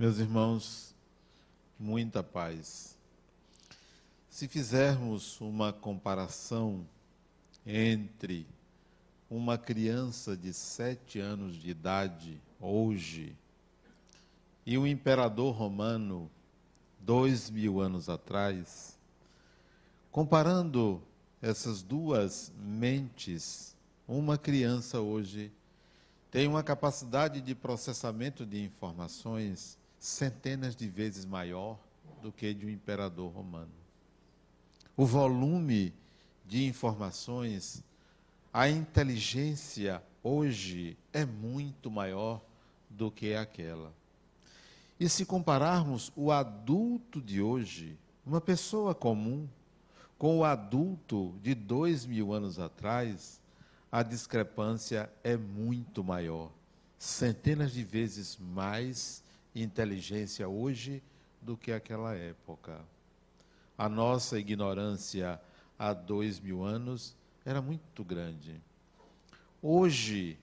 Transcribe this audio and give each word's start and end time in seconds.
Meus 0.00 0.18
irmãos, 0.18 0.94
muita 1.78 2.22
paz. 2.22 2.96
Se 4.30 4.48
fizermos 4.48 5.38
uma 5.42 5.74
comparação 5.74 6.86
entre 7.66 8.46
uma 9.28 9.58
criança 9.58 10.34
de 10.34 10.54
sete 10.54 11.18
anos 11.18 11.54
de 11.54 11.68
idade 11.68 12.40
hoje 12.58 13.36
e 14.64 14.78
um 14.78 14.86
imperador 14.86 15.54
romano 15.54 16.30
dois 16.98 17.50
mil 17.50 17.78
anos 17.78 18.08
atrás, 18.08 18.98
comparando 20.10 21.02
essas 21.42 21.82
duas 21.82 22.50
mentes, 22.58 23.76
uma 24.08 24.38
criança 24.38 24.98
hoje 24.98 25.52
tem 26.30 26.48
uma 26.48 26.62
capacidade 26.62 27.42
de 27.42 27.54
processamento 27.54 28.46
de 28.46 28.64
informações 28.64 29.78
centenas 30.00 30.74
de 30.74 30.88
vezes 30.88 31.26
maior 31.26 31.78
do 32.22 32.32
que 32.32 32.54
de 32.54 32.64
um 32.64 32.70
imperador 32.70 33.30
romano. 33.30 33.70
O 34.96 35.04
volume 35.04 35.92
de 36.46 36.64
informações, 36.64 37.84
a 38.52 38.68
inteligência 38.68 40.02
hoje 40.22 40.96
é 41.12 41.24
muito 41.24 41.90
maior 41.90 42.40
do 42.88 43.10
que 43.10 43.34
aquela. 43.34 43.92
E 44.98 45.08
se 45.08 45.24
compararmos 45.24 46.10
o 46.16 46.32
adulto 46.32 47.20
de 47.20 47.40
hoje, 47.40 47.96
uma 48.24 48.40
pessoa 48.40 48.94
comum, 48.94 49.46
com 50.18 50.38
o 50.38 50.44
adulto 50.44 51.34
de 51.42 51.54
dois 51.54 52.04
mil 52.04 52.32
anos 52.32 52.58
atrás, 52.58 53.40
a 53.92 54.02
discrepância 54.02 55.10
é 55.22 55.36
muito 55.36 56.02
maior. 56.02 56.50
Centenas 56.98 57.72
de 57.72 57.82
vezes 57.82 58.36
mais 58.38 59.22
inteligência 59.54 60.48
hoje 60.48 61.02
do 61.40 61.56
que 61.56 61.72
aquela 61.72 62.14
época. 62.14 62.80
A 63.76 63.88
nossa 63.88 64.38
ignorância 64.38 65.40
há 65.78 65.92
dois 65.92 66.38
mil 66.38 66.62
anos 66.62 67.16
era 67.44 67.62
muito 67.62 68.04
grande. 68.04 68.60
Hoje, 69.62 70.38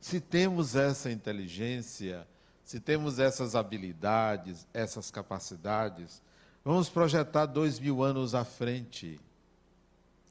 se 0.00 0.20
temos 0.20 0.76
essa 0.76 1.10
inteligência, 1.10 2.28
se 2.64 2.78
temos 2.78 3.18
essas 3.18 3.56
habilidades, 3.56 4.66
essas 4.72 5.10
capacidades, 5.10 6.22
vamos 6.64 6.88
projetar 6.88 7.46
dois 7.46 7.78
mil 7.78 8.02
anos 8.02 8.34
à 8.34 8.44
frente. 8.44 9.20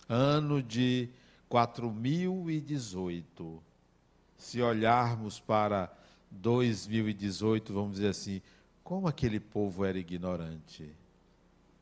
Ano 0.08 0.64
de 0.64 1.10
4018. 1.50 3.64
Se 4.38 4.62
olharmos 4.62 5.40
para 5.40 5.92
2018, 6.32 7.74
vamos 7.74 7.94
dizer 7.94 8.10
assim, 8.10 8.42
como 8.84 9.08
aquele 9.08 9.40
povo 9.40 9.84
era 9.86 9.98
ignorante. 9.98 10.90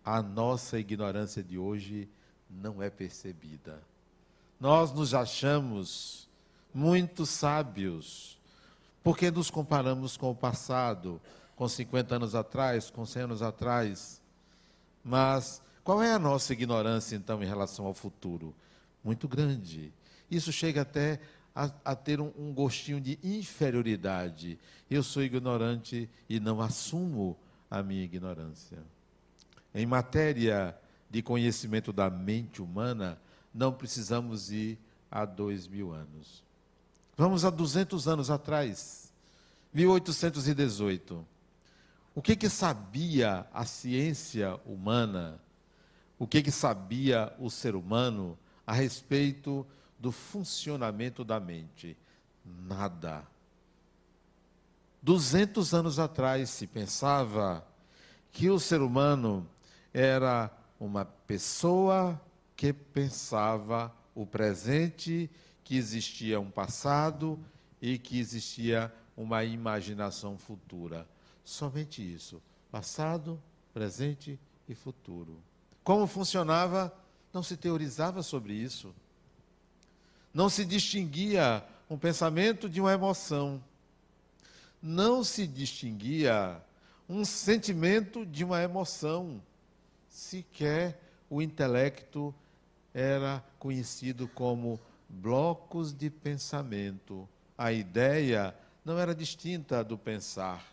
A 0.03 0.21
nossa 0.21 0.79
ignorância 0.79 1.43
de 1.43 1.57
hoje 1.57 2.07
não 2.49 2.81
é 2.81 2.89
percebida. 2.89 3.81
Nós 4.59 4.91
nos 4.91 5.13
achamos 5.13 6.29
muito 6.73 7.25
sábios, 7.25 8.39
porque 9.03 9.29
nos 9.29 9.49
comparamos 9.49 10.17
com 10.17 10.31
o 10.31 10.35
passado, 10.35 11.21
com 11.55 11.67
50 11.67 12.16
anos 12.16 12.35
atrás, 12.35 12.89
com 12.89 13.05
100 13.05 13.23
anos 13.23 13.41
atrás. 13.41 14.21
Mas 15.03 15.61
qual 15.83 16.01
é 16.01 16.11
a 16.11 16.19
nossa 16.19 16.53
ignorância, 16.53 17.16
então, 17.16 17.43
em 17.43 17.45
relação 17.45 17.85
ao 17.85 17.93
futuro? 17.93 18.53
Muito 19.03 19.27
grande. 19.27 19.93
Isso 20.29 20.51
chega 20.51 20.81
até 20.81 21.19
a, 21.55 21.71
a 21.85 21.95
ter 21.95 22.19
um, 22.19 22.31
um 22.37 22.53
gostinho 22.53 22.99
de 22.99 23.17
inferioridade. 23.23 24.59
Eu 24.91 25.01
sou 25.01 25.23
ignorante 25.23 26.09
e 26.27 26.39
não 26.39 26.61
assumo 26.61 27.38
a 27.71 27.81
minha 27.81 28.03
ignorância. 28.03 28.77
Em 29.73 29.85
matéria 29.85 30.77
de 31.09 31.21
conhecimento 31.21 31.94
da 31.94 32.09
mente 32.09 32.61
humana, 32.61 33.17
não 33.53 33.71
precisamos 33.71 34.51
ir 34.51 34.77
a 35.09 35.23
dois 35.23 35.65
mil 35.67 35.94
anos. 35.94 36.44
Vamos 37.15 37.45
a 37.45 37.49
200 37.49 38.07
anos 38.07 38.29
atrás, 38.29 39.13
1818. 39.73 41.25
O 42.13 42.21
que 42.21 42.35
que 42.35 42.49
sabia 42.49 43.47
a 43.53 43.65
ciência 43.65 44.59
humana? 44.65 45.39
O 46.19 46.27
que 46.27 46.41
que 46.41 46.51
sabia 46.51 47.33
o 47.39 47.49
ser 47.49 47.75
humano 47.75 48.38
a 48.67 48.73
respeito 48.73 49.65
do 50.05 50.11
funcionamento 50.11 51.23
da 51.23 51.39
mente? 51.39 51.97
Nada. 52.45 53.25
200 55.01 55.73
anos 55.73 55.97
atrás 55.97 56.51
se 56.51 56.67
pensava 56.67 57.66
que 58.31 58.47
o 58.51 58.59
ser 58.59 58.81
humano 58.81 59.49
era 59.91 60.55
uma 60.79 61.05
pessoa 61.05 62.21
que 62.55 62.71
pensava 62.71 63.91
o 64.13 64.27
presente, 64.27 65.27
que 65.63 65.75
existia 65.75 66.39
um 66.39 66.51
passado 66.51 67.39
e 67.81 67.97
que 67.97 68.19
existia 68.19 68.94
uma 69.17 69.44
imaginação 69.44 70.38
futura. 70.38 71.07
Somente 71.44 72.03
isso: 72.03 72.39
passado, 72.69 73.41
presente 73.73 74.39
e 74.69 74.75
futuro. 74.75 75.41
Como 75.83 76.05
funcionava? 76.05 76.95
Não 77.33 77.41
se 77.41 77.57
teorizava 77.57 78.21
sobre 78.21 78.53
isso 78.53 78.94
não 80.35 80.50
se 80.50 80.66
distinguia 80.66 81.63
um 81.90 81.97
pensamento 81.97 82.69
de 82.69 82.81
uma 82.81 82.91
emoção, 82.91 83.63
não 84.81 85.23
se 85.23 85.47
distinguia 85.47 86.62
um 87.07 87.23
sentimento 87.23 88.25
de 88.25 88.44
uma 88.44 88.62
emoção, 88.62 89.41
sequer 90.09 91.00
o 91.29 91.41
intelecto 91.41 92.35
era 92.94 93.41
conhecido 93.57 94.28
como 94.28 94.78
blocos 95.07 95.94
de 95.94 96.09
pensamento. 96.09 97.29
A 97.57 97.72
ideia 97.72 98.53
não 98.84 99.00
era 99.00 99.16
distinta 99.16 99.85
do 99.85 99.97
pensar. 99.97 100.66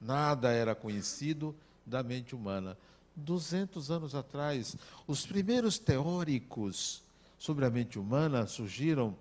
Nada 0.00 0.52
era 0.52 0.72
conhecido 0.72 1.52
da 1.84 2.00
mente 2.04 2.32
humana. 2.32 2.78
200 3.16 3.90
anos 3.90 4.14
atrás, 4.14 4.76
os 5.04 5.26
primeiros 5.26 5.80
teóricos 5.80 7.02
sobre 7.44 7.66
a 7.66 7.70
mente 7.70 7.98
humana 7.98 8.46
surgiram 8.46 9.14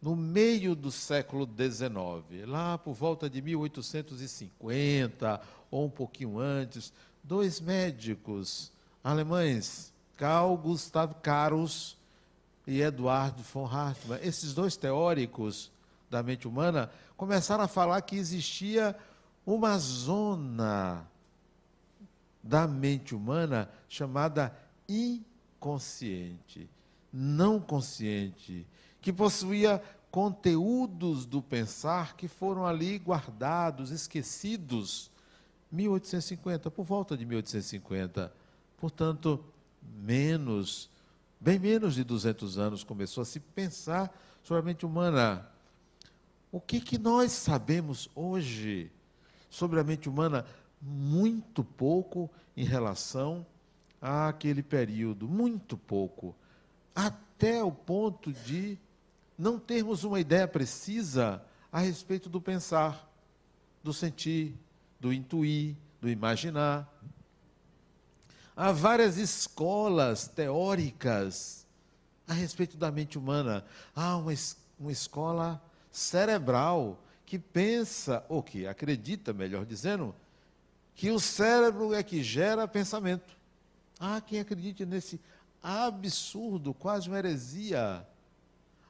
no 0.00 0.16
meio 0.16 0.74
do 0.74 0.90
século 0.90 1.46
XIX, 1.46 2.48
lá 2.48 2.78
por 2.78 2.94
volta 2.94 3.28
de 3.28 3.42
1850 3.42 5.42
ou 5.70 5.84
um 5.84 5.90
pouquinho 5.90 6.38
antes, 6.38 6.90
dois 7.22 7.60
médicos 7.60 8.72
alemães, 9.02 9.92
Carl 10.16 10.56
Gustav 10.56 11.16
Karus 11.20 11.98
e 12.66 12.80
Eduardo 12.80 13.42
von 13.42 13.66
Hartmann, 13.66 14.20
esses 14.22 14.54
dois 14.54 14.74
teóricos 14.74 15.70
da 16.08 16.22
mente 16.22 16.48
humana, 16.48 16.90
começaram 17.14 17.64
a 17.64 17.68
falar 17.68 18.00
que 18.00 18.16
existia 18.16 18.96
uma 19.44 19.76
zona 19.76 21.06
da 22.42 22.66
mente 22.66 23.14
humana 23.14 23.68
chamada 23.86 24.50
inconsciente 24.88 26.70
não 27.16 27.60
consciente, 27.60 28.66
que 29.00 29.12
possuía 29.12 29.80
conteúdos 30.10 31.24
do 31.24 31.40
pensar 31.40 32.16
que 32.16 32.26
foram 32.26 32.66
ali 32.66 32.98
guardados, 32.98 33.92
esquecidos. 33.92 35.12
1850, 35.70 36.72
por 36.72 36.84
volta 36.84 37.16
de 37.16 37.24
1850. 37.24 38.32
Portanto, 38.76 39.44
menos, 39.96 40.90
bem 41.38 41.58
menos 41.58 41.94
de 41.94 42.02
200 42.02 42.58
anos 42.58 42.82
começou 42.82 43.22
a 43.22 43.24
se 43.24 43.38
pensar 43.38 44.12
sobre 44.42 44.62
a 44.62 44.64
mente 44.64 44.84
humana. 44.84 45.48
O 46.50 46.60
que, 46.60 46.80
que 46.80 46.98
nós 46.98 47.30
sabemos 47.30 48.10
hoje 48.14 48.90
sobre 49.48 49.78
a 49.78 49.84
mente 49.84 50.08
humana? 50.08 50.44
Muito 50.82 51.62
pouco 51.62 52.28
em 52.56 52.64
relação 52.64 53.46
àquele 54.00 54.64
período, 54.64 55.28
muito 55.28 55.76
pouco 55.76 56.34
até 56.94 57.62
o 57.62 57.72
ponto 57.72 58.32
de 58.32 58.78
não 59.36 59.58
termos 59.58 60.04
uma 60.04 60.20
ideia 60.20 60.46
precisa 60.46 61.42
a 61.72 61.80
respeito 61.80 62.28
do 62.28 62.40
pensar, 62.40 63.10
do 63.82 63.92
sentir, 63.92 64.54
do 65.00 65.12
intuir, 65.12 65.76
do 66.00 66.08
imaginar. 66.08 66.88
Há 68.56 68.70
várias 68.70 69.18
escolas 69.18 70.28
teóricas 70.28 71.66
a 72.26 72.32
respeito 72.32 72.76
da 72.76 72.90
mente 72.90 73.18
humana. 73.18 73.64
Há 73.94 74.16
uma, 74.16 74.32
uma 74.78 74.92
escola 74.92 75.62
cerebral 75.90 77.02
que 77.26 77.38
pensa, 77.38 78.24
ou 78.28 78.42
que 78.42 78.66
acredita, 78.66 79.32
melhor 79.32 79.66
dizendo, 79.66 80.14
que 80.94 81.10
o 81.10 81.18
cérebro 81.18 81.92
é 81.92 82.02
que 82.02 82.22
gera 82.22 82.68
pensamento. 82.68 83.36
Há 83.98 84.20
quem 84.20 84.38
acredite 84.38 84.86
nesse 84.86 85.20
absurdo, 85.64 86.74
quase 86.74 87.08
uma 87.08 87.18
heresia. 87.18 88.06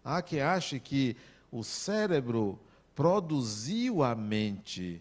Há 0.05 0.21
quem 0.21 0.41
ache 0.41 0.81
que 0.81 1.17
o 1.51 1.63
cérebro 1.63 2.59
produziu 2.95 4.03
a 4.03 4.15
mente. 4.15 5.01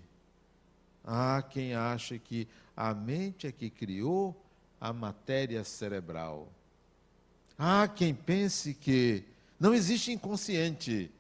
Há 1.03 1.41
quem 1.41 1.73
ache 1.73 2.19
que 2.19 2.47
a 2.77 2.93
mente 2.93 3.47
é 3.47 3.51
que 3.51 3.69
criou 3.69 4.39
a 4.79 4.93
matéria 4.93 5.63
cerebral. 5.63 6.47
Há 7.57 7.87
quem 7.87 8.13
pense 8.13 8.73
que 8.73 9.23
não 9.59 9.73
existe 9.73 10.11
inconsciente. 10.11 11.11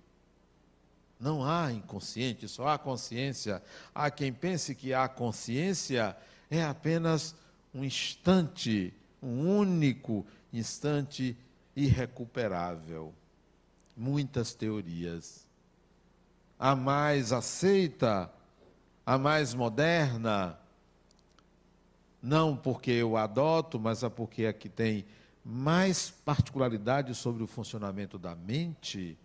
Não 1.19 1.43
há 1.43 1.71
inconsciente, 1.71 2.47
só 2.47 2.67
há 2.67 2.77
consciência. 2.77 3.61
Há 3.93 4.11
quem 4.11 4.33
pense 4.33 4.75
que 4.75 4.93
a 4.93 5.07
consciência 5.07 6.15
é 6.49 6.63
apenas 6.63 7.35
um 7.73 7.83
instante, 7.83 8.93
um 9.21 9.57
único 9.57 10.25
instante 10.53 11.35
irrecuperável. 11.75 13.13
Muitas 13.97 14.53
teorias. 14.53 15.47
A 16.57 16.75
mais 16.75 17.33
aceita, 17.33 18.31
a 19.05 19.17
mais 19.17 19.53
moderna, 19.53 20.57
não 22.21 22.55
porque 22.55 22.91
eu 22.91 23.17
adoto, 23.17 23.79
mas 23.79 24.03
é 24.03 24.09
porque 24.09 24.43
é 24.45 24.53
que 24.53 24.69
tem 24.69 25.05
mais 25.43 26.09
particularidade 26.09 27.13
sobre 27.13 27.43
o 27.43 27.47
funcionamento 27.47 28.17
da 28.17 28.33
mente, 28.33 29.17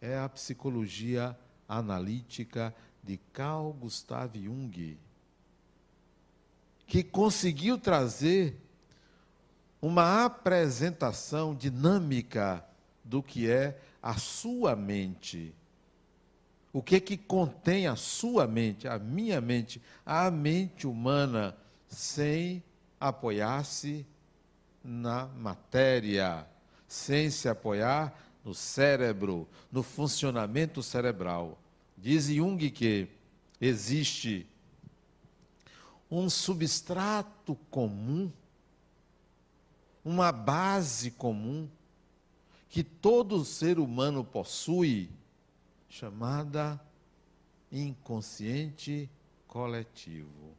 é 0.00 0.18
a 0.18 0.28
psicologia 0.28 1.36
analítica 1.68 2.74
de 3.02 3.18
Carl 3.32 3.72
Gustav 3.74 4.34
Jung, 4.34 4.98
que 6.86 7.02
conseguiu 7.02 7.76
trazer 7.76 8.58
uma 9.80 10.24
apresentação 10.24 11.54
dinâmica 11.54 12.64
do 13.04 13.22
que 13.22 13.50
é 13.50 13.80
a 14.02 14.14
sua 14.14 14.76
mente. 14.76 15.54
O 16.72 16.82
que 16.82 17.00
que 17.00 17.16
contém 17.16 17.86
a 17.86 17.96
sua 17.96 18.46
mente, 18.46 18.86
a 18.86 18.98
minha 18.98 19.40
mente, 19.40 19.82
a 20.06 20.30
mente 20.30 20.86
humana, 20.86 21.56
sem 21.88 22.62
apoiar-se 23.00 24.06
na 24.84 25.26
matéria, 25.26 26.46
sem 26.86 27.30
se 27.30 27.48
apoiar 27.48 28.14
no 28.44 28.54
cérebro, 28.54 29.48
no 29.70 29.82
funcionamento 29.82 30.82
cerebral. 30.82 31.58
Diz 31.96 32.26
Jung 32.26 32.70
que 32.70 33.08
existe 33.60 34.46
um 36.10 36.30
substrato 36.30 37.56
comum, 37.70 38.32
uma 40.04 40.32
base 40.32 41.10
comum, 41.10 41.68
que 42.68 42.82
todo 42.82 43.44
ser 43.44 43.78
humano 43.78 44.24
possui, 44.24 45.10
chamada 45.88 46.80
inconsciente 47.70 49.10
coletivo. 49.46 50.54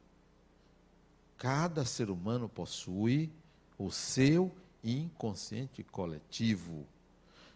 Cada 1.38 1.84
ser 1.84 2.10
humano 2.10 2.48
possui 2.48 3.30
o 3.78 3.90
seu 3.90 4.52
inconsciente 4.84 5.82
coletivo. 5.82 6.86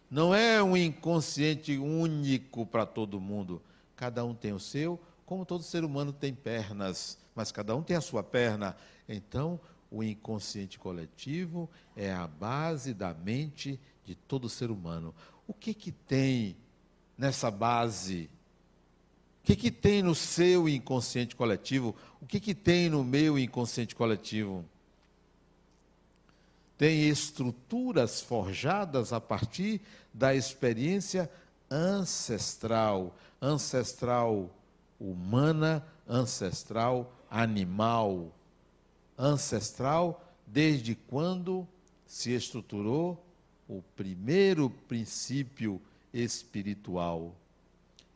Não 0.09 0.33
é 0.33 0.61
um 0.63 0.75
inconsciente 0.75 1.77
único 1.77 2.65
para 2.65 2.85
todo 2.85 3.19
mundo. 3.19 3.61
Cada 3.95 4.23
um 4.25 4.33
tem 4.33 4.53
o 4.53 4.59
seu, 4.59 4.99
como 5.25 5.45
todo 5.45 5.63
ser 5.63 5.83
humano 5.83 6.13
tem 6.13 6.33
pernas, 6.33 7.17
mas 7.35 7.51
cada 7.51 7.75
um 7.75 7.83
tem 7.83 7.97
a 7.97 8.01
sua 8.01 8.23
perna. 8.23 8.75
Então, 9.07 9.59
o 9.91 10.03
inconsciente 10.03 10.77
coletivo 10.77 11.69
é 11.95 12.11
a 12.11 12.27
base 12.27 12.93
da 12.93 13.13
mente 13.13 13.79
de 14.05 14.15
todo 14.15 14.49
ser 14.49 14.71
humano. 14.71 15.13
O 15.47 15.53
que 15.53 15.73
que 15.73 15.91
tem 15.91 16.55
nessa 17.17 17.49
base? 17.49 18.29
O 19.43 19.47
que 19.47 19.55
que 19.55 19.71
tem 19.71 20.01
no 20.01 20.13
seu 20.13 20.67
inconsciente 20.67 21.35
coletivo? 21.35 21.95
O 22.21 22.25
que 22.25 22.39
que 22.39 22.53
tem 22.53 22.89
no 22.89 23.03
meu 23.03 23.39
inconsciente 23.39 23.95
coletivo? 23.95 24.65
tem 26.77 27.09
estruturas 27.09 28.21
forjadas 28.21 29.11
a 29.11 29.19
partir 29.19 29.81
da 30.13 30.35
experiência 30.35 31.29
ancestral, 31.69 33.15
ancestral 33.41 34.49
humana, 34.99 35.83
ancestral 36.07 37.11
animal, 37.29 38.31
ancestral 39.17 40.23
desde 40.45 40.95
quando 40.95 41.67
se 42.05 42.31
estruturou 42.31 43.23
o 43.67 43.81
primeiro 43.95 44.69
princípio 44.69 45.81
espiritual. 46.13 47.35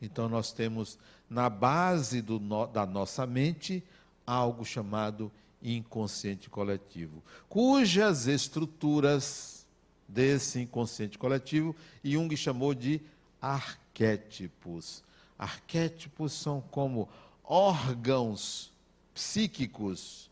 Então, 0.00 0.28
nós 0.28 0.52
temos 0.52 0.98
na 1.28 1.50
base 1.50 2.22
do, 2.22 2.38
da 2.66 2.86
nossa 2.86 3.26
mente 3.26 3.82
algo 4.26 4.64
chamado 4.64 5.30
inconsciente 5.62 6.50
coletivo, 6.50 7.22
cujas 7.48 8.26
estruturas 8.26 9.66
desse 10.08 10.60
inconsciente 10.60 11.16
coletivo 11.16 11.74
Jung 12.02 12.36
chamou 12.36 12.74
de 12.74 13.00
arquétipos. 13.40 15.04
Arquétipos 15.38 16.32
são 16.32 16.60
como 16.60 17.08
órgãos 17.44 18.72
psíquicos 19.14 20.30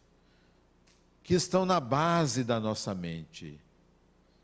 que 1.31 1.35
estão 1.37 1.65
na 1.65 1.79
base 1.79 2.43
da 2.43 2.59
nossa 2.59 2.93
mente. 2.93 3.57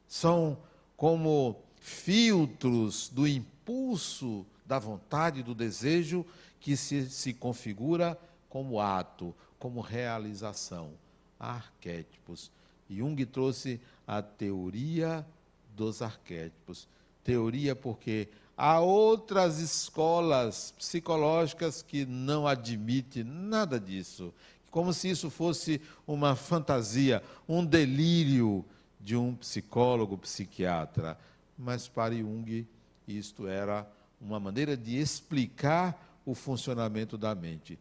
São 0.07 0.57
como 0.97 1.57
filtros 1.81 3.09
do 3.09 3.27
impulso, 3.27 4.47
da 4.65 4.79
vontade, 4.79 5.43
do 5.43 5.53
desejo 5.53 6.25
que 6.61 6.77
se, 6.77 7.11
se 7.11 7.35
configura 7.35 8.17
como 8.49 8.81
ato, 8.81 9.35
como 9.59 9.81
realização. 9.81 10.93
Arquétipos. 11.41 12.53
Jung 12.89 13.17
trouxe 13.27 13.81
a 14.07 14.23
teoria 14.23 15.27
dos 15.75 16.01
arquétipos. 16.03 16.89
Teoria 17.25 17.75
porque 17.75 18.29
há 18.57 18.79
outras 18.79 19.59
escolas 19.59 20.73
psicológicas 20.79 21.83
que 21.83 22.07
não 22.07 22.47
admitem 22.47 23.25
nada 23.25 23.81
disso. 23.81 24.33
Como 24.77 24.93
se 24.93 25.09
isso 25.09 25.31
fosse 25.31 25.81
uma 26.07 26.37
fantasia, 26.37 27.23
um 27.49 27.65
delírio 27.65 28.63
de 29.01 29.17
um 29.17 29.35
psicólogo, 29.35 30.19
psiquiatra. 30.19 31.19
Mas 31.57 31.89
para 31.89 32.15
Jung, 32.15 32.69
isto 33.09 33.49
era 33.49 33.91
uma 34.21 34.39
maneira 34.39 34.77
de 34.77 34.99
explicar 34.99 36.21
o 36.27 36.35
funcionamento 36.35 37.17
da 37.17 37.35
mente 37.35 37.79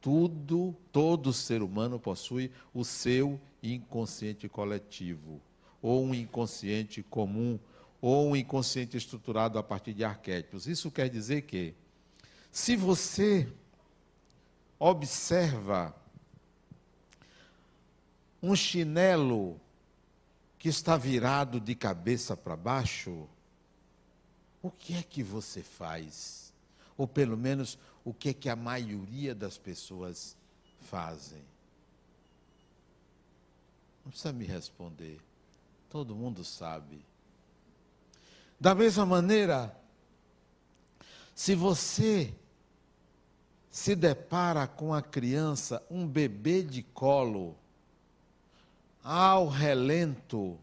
tudo, 0.00 0.72
todo 0.92 1.32
ser 1.32 1.62
humano 1.62 1.98
possui 1.98 2.52
o 2.72 2.84
seu 2.84 3.40
inconsciente 3.60 4.48
coletivo, 4.48 5.40
ou 5.82 6.04
um 6.04 6.14
inconsciente 6.14 7.02
comum, 7.02 7.58
ou 8.00 8.28
um 8.28 8.36
inconsciente 8.36 8.96
estruturado 8.96 9.58
a 9.58 9.64
partir 9.64 9.92
de 9.94 10.04
arquétipos. 10.04 10.68
Isso 10.68 10.92
quer 10.92 11.08
dizer 11.10 11.42
que, 11.42 11.74
se 12.52 12.76
você 12.76 13.48
observa 14.78 15.92
um 18.42 18.54
chinelo 18.54 19.60
que 20.58 20.68
está 20.68 20.96
virado 20.96 21.60
de 21.60 21.74
cabeça 21.74 22.36
para 22.36 22.56
baixo, 22.56 23.28
o 24.62 24.70
que 24.70 24.94
é 24.94 25.02
que 25.02 25.22
você 25.22 25.62
faz? 25.62 26.52
Ou 26.96 27.06
pelo 27.06 27.36
menos 27.36 27.78
o 28.04 28.14
que, 28.14 28.30
é 28.30 28.34
que 28.34 28.48
a 28.48 28.56
maioria 28.56 29.34
das 29.34 29.58
pessoas 29.58 30.36
fazem? 30.80 31.42
Não 34.04 34.10
precisa 34.10 34.32
me 34.32 34.44
responder. 34.44 35.20
Todo 35.90 36.14
mundo 36.14 36.44
sabe. 36.44 37.04
Da 38.58 38.74
mesma 38.74 39.04
maneira, 39.04 39.76
se 41.34 41.54
você 41.54 42.32
se 43.70 43.94
depara 43.94 44.66
com 44.66 44.94
a 44.94 45.02
criança, 45.02 45.84
um 45.90 46.06
bebê 46.06 46.62
de 46.62 46.82
colo, 46.82 47.56
ao 49.08 49.46
relento, 49.46 50.58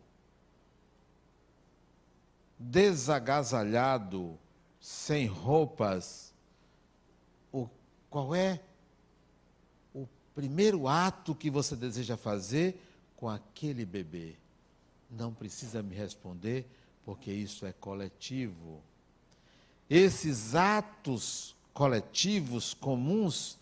desagasalhado, 2.59 4.37
sem 4.81 5.25
roupas, 5.27 6.33
qual 8.09 8.35
é 8.35 8.59
o 9.93 10.05
primeiro 10.35 10.89
ato 10.89 11.33
que 11.33 11.49
você 11.49 11.73
deseja 11.73 12.17
fazer 12.17 12.79
com 13.15 13.29
aquele 13.29 13.85
bebê? 13.85 14.35
Não 15.09 15.33
precisa 15.33 15.81
me 15.81 15.95
responder, 15.95 16.67
porque 17.05 17.31
isso 17.31 17.65
é 17.65 17.71
coletivo. 17.71 18.83
Esses 19.89 20.53
atos 20.53 21.55
coletivos 21.73 22.73
comuns, 22.73 23.57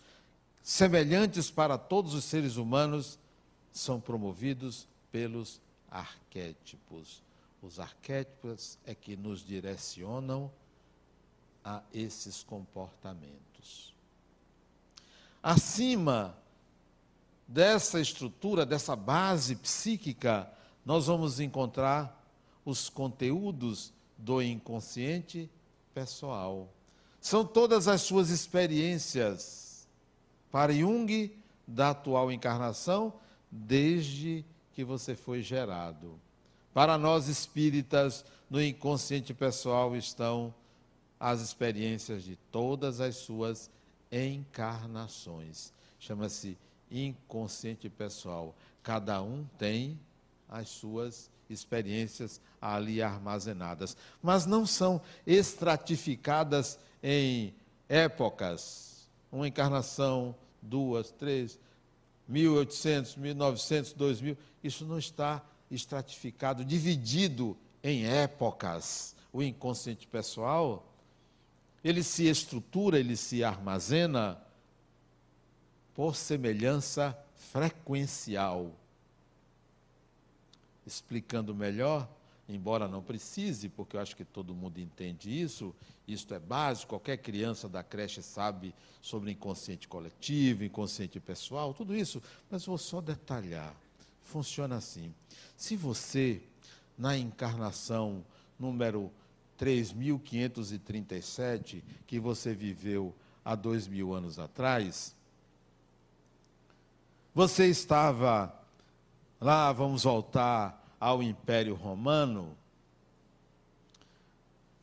semelhantes 0.64 1.52
para 1.52 1.78
todos 1.78 2.16
os 2.16 2.26
seres 2.26 2.56
humanos, 2.56 3.21
são 3.72 4.00
promovidos 4.00 4.88
pelos 5.12 5.62
arquétipos. 5.90 7.22
Os 7.62 7.80
arquétipos 7.80 8.78
é 8.86 8.96
que 8.96 9.16
nos 9.16 9.46
direcionam 9.46 10.52
a 11.64 11.82
esses 11.94 12.44
comportamentos. 12.44 13.94
acima 15.44 16.38
dessa 17.48 18.00
estrutura, 18.00 18.66
dessa 18.66 18.96
base 18.96 19.56
psíquica, 19.56 20.52
nós 20.86 21.08
vamos 21.08 21.40
encontrar 21.40 22.24
os 22.64 22.90
conteúdos 22.90 23.92
do 24.18 24.42
inconsciente 24.42 25.50
pessoal. 25.94 26.70
São 27.20 27.46
todas 27.46 27.88
as 27.88 28.02
suas 28.02 28.30
experiências 28.30 29.88
para 30.52 30.74
Jung 30.74 31.36
da 31.68 31.90
atual 31.90 32.32
encarnação, 32.32 33.14
desde 33.52 34.46
que 34.74 34.84
você 34.84 35.16
foi 35.16 35.42
gerado. 35.42 36.20
Para 36.74 36.98
nós 36.98 37.28
espíritas, 37.28 38.24
no 38.50 38.62
inconsciente 38.62 39.34
pessoal 39.34 39.96
estão 39.96 40.54
as 41.20 41.42
experiências 41.42 42.24
de 42.24 42.38
todas 42.52 43.02
as 43.02 43.16
suas 43.18 43.70
encarnações. 44.12 45.74
Chama-se 46.00 46.58
inconsciente 46.90 47.90
pessoal. 47.90 48.56
Cada 48.82 49.22
um 49.22 49.46
tem 49.58 50.00
as 50.50 50.70
suas 50.70 51.30
experiências 51.50 52.42
ali 52.62 53.02
armazenadas, 53.02 53.96
mas 54.22 54.46
não 54.46 54.66
são 54.66 55.02
estratificadas 55.26 56.80
em 57.04 57.54
épocas. 57.88 59.10
Uma 59.32 59.48
encarnação, 59.48 60.36
duas, 60.62 61.12
três, 61.12 61.60
1800, 62.28 63.16
1900, 63.16 63.94
2000, 63.94 64.38
isso 64.64 64.86
não 64.86 64.98
está 64.98 65.44
estratificado, 65.70 66.64
dividido 66.64 67.58
em 67.84 68.06
épocas. 68.06 69.16
O 69.34 69.42
inconsciente 69.42 70.08
pessoal, 70.08 70.86
ele 71.84 72.04
se 72.04 72.28
estrutura, 72.28 73.00
ele 73.00 73.16
se 73.16 73.44
armazena 73.44 74.42
por 75.94 76.16
semelhança 76.16 77.18
frequencial. 77.36 78.72
Explicando 80.86 81.56
melhor, 81.56 82.10
embora 82.54 82.88
não 82.88 83.02
precise, 83.02 83.70
porque 83.70 83.96
eu 83.96 84.02
acho 84.02 84.16
que 84.16 84.26
todo 84.26 84.54
mundo 84.54 84.80
entende 84.80 85.30
isso, 85.30 85.74
isto 86.08 86.34
é 86.34 86.40
básico, 86.40 86.90
qualquer 86.90 87.18
criança 87.18 87.70
da 87.70 87.84
creche 87.84 88.22
sabe 88.22 88.74
sobre 89.02 89.32
inconsciente 89.32 89.88
coletivo, 89.88 90.64
inconsciente 90.64 91.20
pessoal, 91.20 91.74
tudo 91.74 91.96
isso, 91.96 92.22
mas 92.50 92.66
vou 92.66 92.78
só 92.78 93.02
detalhar. 93.02 93.76
Funciona 94.24 94.78
assim. 94.78 95.14
Se 95.56 95.76
você, 95.76 96.42
na 96.98 97.18
encarnação 97.18 98.24
número 98.60 99.12
3537, 99.58 101.84
que 102.08 102.20
você 102.20 102.54
viveu 102.54 103.14
há 103.44 103.56
dois 103.56 103.88
mil 103.88 104.14
anos 104.14 104.38
atrás, 104.40 105.16
você 107.34 107.68
estava 107.68 108.54
lá, 109.40 109.72
vamos 109.72 110.04
voltar 110.04 110.81
ao 111.02 111.24
Império 111.24 111.74
Romano, 111.74 112.56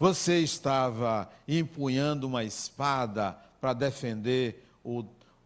você 0.00 0.40
estava 0.40 1.30
empunhando 1.46 2.26
uma 2.26 2.42
espada 2.42 3.38
para 3.60 3.72
defender 3.72 4.64
o, 4.84 5.04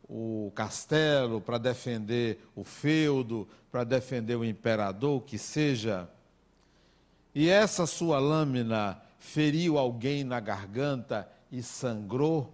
o 0.09 0.51
castelo, 0.55 1.43
para 1.43 1.59
defender 1.59 2.43
o 2.57 2.65
feudo, 2.65 3.47
para 3.71 3.85
defender 3.85 4.35
o 4.35 4.45
imperador, 4.45 5.23
que 5.23 5.37
seja, 5.37 6.09
e 7.35 7.51
essa 7.51 7.87
sua 7.87 8.19
lâmina 8.19 9.01
feriu 9.19 9.79
alguém 9.79 10.25
na 10.25 10.41
garganta 10.41 11.31
e 11.51 11.63
sangrou, 11.63 12.51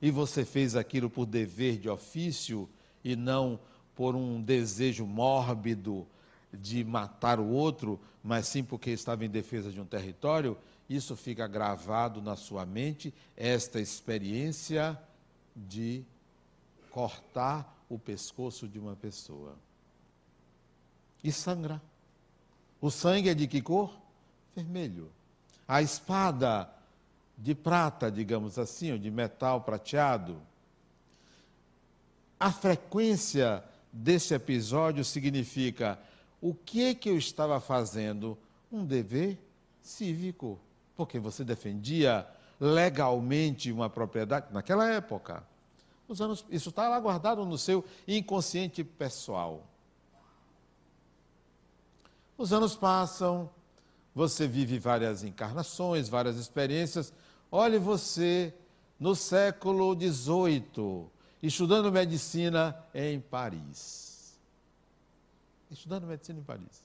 e 0.00 0.10
você 0.10 0.44
fez 0.44 0.76
aquilo 0.76 1.10
por 1.10 1.26
dever 1.26 1.78
de 1.78 1.88
ofício 1.88 2.68
e 3.02 3.16
não 3.16 3.58
por 3.94 4.14
um 4.14 4.40
desejo 4.40 5.04
mórbido 5.04 6.06
de 6.52 6.84
matar 6.84 7.38
o 7.40 7.48
outro, 7.48 8.00
mas 8.22 8.48
sim 8.48 8.64
porque 8.64 8.90
estava 8.90 9.24
em 9.24 9.28
defesa 9.28 9.70
de 9.70 9.80
um 9.80 9.84
território, 9.84 10.56
isso 10.88 11.16
fica 11.16 11.46
gravado 11.46 12.22
na 12.22 12.36
sua 12.36 12.64
mente, 12.64 13.12
esta 13.36 13.80
experiência 13.80 14.98
de 15.54 16.04
cortar 16.90 17.76
o 17.88 17.98
pescoço 17.98 18.68
de 18.68 18.78
uma 18.78 18.96
pessoa. 18.96 19.56
E 21.22 21.32
sangra. 21.32 21.82
O 22.80 22.90
sangue 22.90 23.30
é 23.30 23.34
de 23.34 23.46
que 23.46 23.60
cor? 23.60 23.98
Vermelho. 24.54 25.10
A 25.66 25.82
espada 25.82 26.70
de 27.36 27.54
prata, 27.54 28.10
digamos 28.10 28.58
assim, 28.58 28.92
ou 28.92 28.98
de 28.98 29.10
metal 29.10 29.60
prateado. 29.60 30.40
A 32.38 32.52
frequência 32.52 33.64
desse 33.92 34.34
episódio 34.34 35.04
significa 35.04 35.98
o 36.40 36.54
que 36.54 36.94
que 36.94 37.08
eu 37.08 37.16
estava 37.16 37.60
fazendo? 37.60 38.36
Um 38.70 38.84
dever 38.84 39.38
cívico 39.82 40.58
porque 40.96 41.18
você 41.18 41.44
defendia 41.44 42.26
legalmente 42.58 43.70
uma 43.70 43.90
propriedade 43.90 44.46
naquela 44.50 44.90
época. 44.90 45.44
Anos, 46.20 46.44
isso 46.50 46.70
está 46.70 46.88
lá 46.88 46.98
guardado 46.98 47.44
no 47.44 47.58
seu 47.58 47.84
inconsciente 48.06 48.82
pessoal. 48.82 49.66
Os 52.38 52.52
anos 52.52 52.76
passam, 52.76 53.50
você 54.14 54.46
vive 54.46 54.78
várias 54.78 55.24
encarnações, 55.24 56.08
várias 56.08 56.36
experiências. 56.36 57.12
Olhe 57.50 57.78
você 57.78 58.54
no 58.98 59.14
século 59.14 59.94
XVIII, 59.94 61.06
estudando 61.42 61.92
medicina 61.92 62.76
em 62.94 63.20
Paris. 63.20 64.05
Estudando 65.76 66.06
medicina 66.06 66.38
em 66.38 66.42
Paris. 66.42 66.82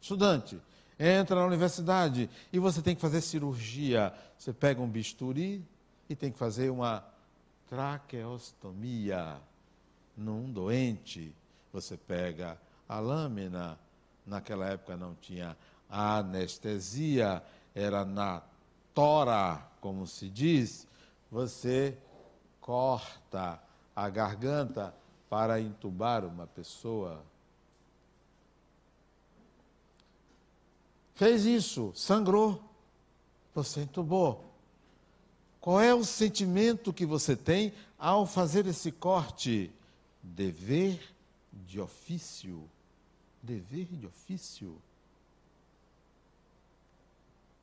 Estudante, 0.00 0.58
entra 0.98 1.36
na 1.36 1.46
universidade 1.46 2.30
e 2.50 2.58
você 2.58 2.80
tem 2.80 2.94
que 2.94 3.00
fazer 3.00 3.20
cirurgia. 3.20 4.14
Você 4.38 4.52
pega 4.52 4.80
um 4.80 4.88
bisturi 4.88 5.62
e 6.08 6.16
tem 6.16 6.32
que 6.32 6.38
fazer 6.38 6.70
uma 6.70 7.04
traqueostomia 7.68 9.36
num 10.16 10.50
doente. 10.50 11.34
Você 11.70 11.98
pega 11.98 12.58
a 12.88 12.98
lâmina, 12.98 13.78
naquela 14.26 14.66
época 14.66 14.96
não 14.96 15.14
tinha 15.14 15.54
anestesia, 15.88 17.42
era 17.74 18.06
na 18.06 18.42
tora, 18.94 19.62
como 19.82 20.06
se 20.06 20.30
diz, 20.30 20.86
você 21.30 21.96
corta 22.58 23.62
a 23.94 24.08
garganta 24.08 24.94
para 25.28 25.60
entubar 25.60 26.24
uma 26.24 26.46
pessoa. 26.46 27.22
Fez 31.18 31.44
isso, 31.44 31.90
sangrou, 31.96 32.62
você 33.52 33.80
entubou. 33.80 34.54
Qual 35.60 35.80
é 35.80 35.92
o 35.92 36.04
sentimento 36.04 36.92
que 36.92 37.04
você 37.04 37.34
tem 37.34 37.74
ao 37.98 38.24
fazer 38.24 38.68
esse 38.68 38.92
corte? 38.92 39.72
Dever 40.22 41.00
de 41.52 41.80
ofício. 41.80 42.70
Dever 43.42 43.86
de 43.86 44.06
ofício. 44.06 44.80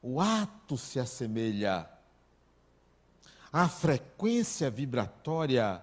O 0.01 0.19
ato 0.19 0.77
se 0.77 0.99
assemelha. 0.99 1.89
A 3.53 3.69
frequência 3.69 4.69
vibratória 4.69 5.81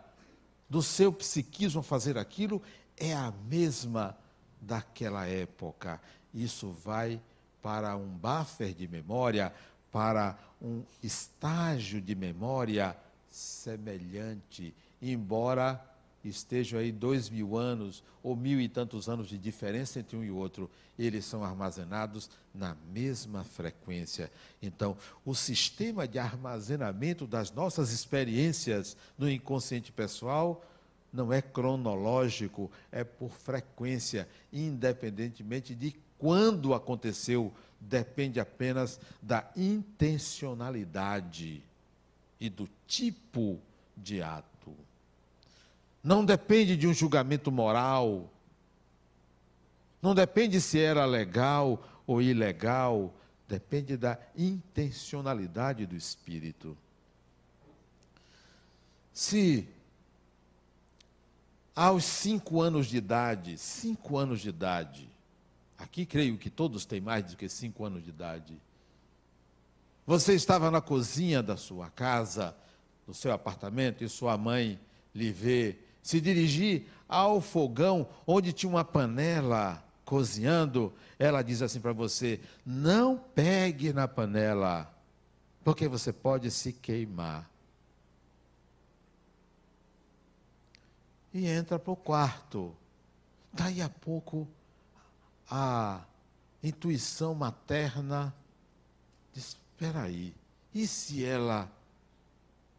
do 0.69 0.83
seu 0.83 1.11
psiquismo 1.11 1.81
a 1.81 1.83
fazer 1.83 2.19
aquilo 2.19 2.61
é 2.99 3.15
a 3.15 3.33
mesma 3.49 4.15
daquela 4.61 5.27
época. 5.27 5.99
Isso 6.35 6.71
vai 6.71 7.19
para 7.63 7.97
um 7.97 8.09
buffer 8.09 8.75
de 8.75 8.89
memória, 8.89 9.53
para 9.91 10.37
um 10.61 10.83
estágio 11.03 12.01
de 12.01 12.15
memória 12.15 12.97
semelhante, 13.31 14.75
embora 15.01 15.81
estejam 16.25 16.79
aí 16.79 16.93
dois 16.93 17.29
mil 17.29 17.57
anos 17.57 18.03
ou 18.23 18.37
mil 18.37 18.61
e 18.61 18.69
tantos 18.69 19.09
anos 19.09 19.29
de 19.29 19.37
diferença 19.37 19.99
entre 19.99 20.17
um 20.17 20.23
e 20.23 20.31
outro, 20.31 20.71
eles 20.99 21.25
são 21.25 21.43
armazenados 21.43 22.31
na 22.55 22.77
mesma 22.93 23.43
frequência. 23.43 24.31
Então, 24.61 24.97
o 25.25 25.35
sistema 25.35 26.07
de 26.07 26.19
armazenamento 26.19 27.27
das 27.27 27.51
nossas 27.51 27.91
experiências 27.91 28.97
no 29.19 29.29
inconsciente 29.29 29.91
pessoal 29.91 30.65
não 31.13 31.33
é 31.33 31.43
cronológico, 31.43 32.71
é 32.91 33.05
por 33.05 33.31
frequência, 33.31 34.29
independentemente 34.53 35.75
de 35.75 35.95
quando 36.23 36.73
aconteceu 36.73 37.53
depende 37.81 38.39
apenas 38.39 39.01
da 39.21 39.51
intencionalidade 39.57 41.61
e 42.39 42.49
do 42.49 42.71
tipo 42.87 43.59
de 43.97 44.23
ato. 44.23 44.73
Não 46.01 46.25
depende 46.25 46.77
de 46.77 46.87
um 46.87 46.95
julgamento 46.95 47.51
moral. 47.51 48.31
Não 50.01 50.15
depende 50.15 50.61
se 50.61 50.79
era 50.79 51.05
legal 51.05 51.83
ou 52.07 52.23
ilegal. 52.23 53.13
Depende 53.49 53.97
da 53.97 54.17
intencionalidade 54.37 55.87
do 55.87 55.97
espírito. 55.97 56.79
Se 59.13 59.69
aos 61.75 62.05
cinco 62.05 62.61
anos 62.61 62.87
de 62.87 62.99
idade, 62.99 63.59
cinco 63.59 64.17
anos 64.17 64.41
de 64.41 64.51
idade, 64.51 65.12
aqui 65.83 66.07
creio 66.07 66.39
que 66.39 66.51
todos 66.51 66.85
têm 66.85 67.01
mais 67.01 67.25
do 67.25 67.37
que 67.37 67.49
cinco 67.49 67.85
anos 67.85 68.03
de 68.03 68.11
idade. 68.11 68.61
Você 70.07 70.35
estava 70.35 70.71
na 70.71 70.81
cozinha 70.81 71.43
da 71.43 71.57
sua 71.57 71.91
casa, 71.91 72.57
do 73.07 73.15
seu 73.15 73.33
apartamento, 73.33 74.03
e 74.03 74.09
sua 74.09 74.37
mãe 74.37 74.81
lhe 75.15 75.31
vê 75.31 75.79
se 76.03 76.21
dirigir 76.21 76.87
ao 77.09 77.41
fogão 77.41 78.09
onde 78.27 78.53
tinha 78.53 78.71
uma 78.71 78.85
panela 78.85 79.83
cozinhando. 80.05 80.93
Ela 81.19 81.43
diz 81.43 81.63
assim 81.63 81.81
para 81.81 81.93
você: 81.93 82.41
não 82.65 83.17
pegue 83.17 83.93
na 83.93 84.09
panela, 84.09 84.93
porque 85.63 85.87
você 85.87 86.13
pode 86.13 86.51
se 86.51 86.73
queimar. 86.73 87.53
e 91.33 91.47
entra 91.47 91.79
para 91.79 91.93
o 91.93 91.97
quarto. 91.97 92.75
Daí 93.53 93.81
a 93.81 93.89
pouco, 93.89 94.47
a 95.55 96.01
intuição 96.63 97.35
materna 97.35 98.35
diz: 99.35 99.49
espera 99.49 100.05
aí, 100.05 100.35
e 100.75 100.87
se 100.87 101.23
ela 101.23 101.71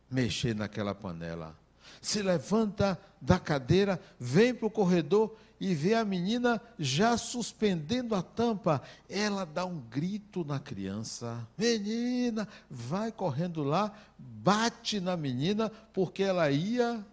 mexer 0.09 0.55
naquela 0.55 0.95
panela? 0.95 1.55
Se 2.01 2.23
levanta 2.23 2.99
da 3.21 3.37
cadeira, 3.37 4.01
vem 4.19 4.55
para 4.55 4.65
o 4.65 4.71
corredor 4.71 5.37
e 5.59 5.75
vê 5.75 5.93
a 5.93 6.03
menina 6.03 6.59
já 6.79 7.15
suspendendo 7.15 8.15
a 8.15 8.23
tampa. 8.23 8.81
Ela 9.07 9.45
dá 9.45 9.65
um 9.65 9.79
grito 9.79 10.43
na 10.43 10.59
criança. 10.59 11.47
Menina, 11.55 12.47
vai 12.69 13.11
correndo 13.11 13.63
lá, 13.63 13.93
bate 14.17 14.99
na 14.99 15.15
menina, 15.15 15.69
porque 15.93 16.23
ela 16.23 16.49
ia 16.49 17.05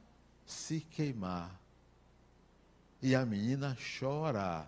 se 0.46 0.80
queimar. 0.80 1.54
E 3.02 3.14
a 3.14 3.26
menina 3.26 3.76
chora. 3.98 4.66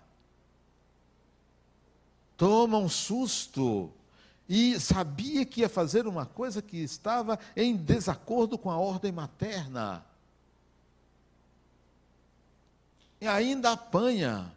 Toma 2.42 2.76
um 2.76 2.88
susto. 2.88 3.88
E 4.48 4.80
sabia 4.80 5.44
que 5.44 5.60
ia 5.60 5.68
fazer 5.68 6.08
uma 6.08 6.26
coisa 6.26 6.60
que 6.60 6.76
estava 6.76 7.38
em 7.54 7.76
desacordo 7.76 8.58
com 8.58 8.68
a 8.68 8.76
ordem 8.76 9.12
materna. 9.12 10.04
E 13.20 13.28
ainda 13.28 13.70
apanha. 13.70 14.52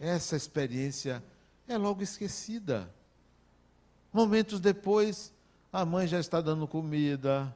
Essa 0.00 0.36
experiência 0.36 1.22
é 1.68 1.76
logo 1.76 2.02
esquecida. 2.02 2.90
Momentos 4.10 4.60
depois, 4.60 5.34
a 5.70 5.84
mãe 5.84 6.06
já 6.06 6.18
está 6.18 6.40
dando 6.40 6.66
comida, 6.66 7.54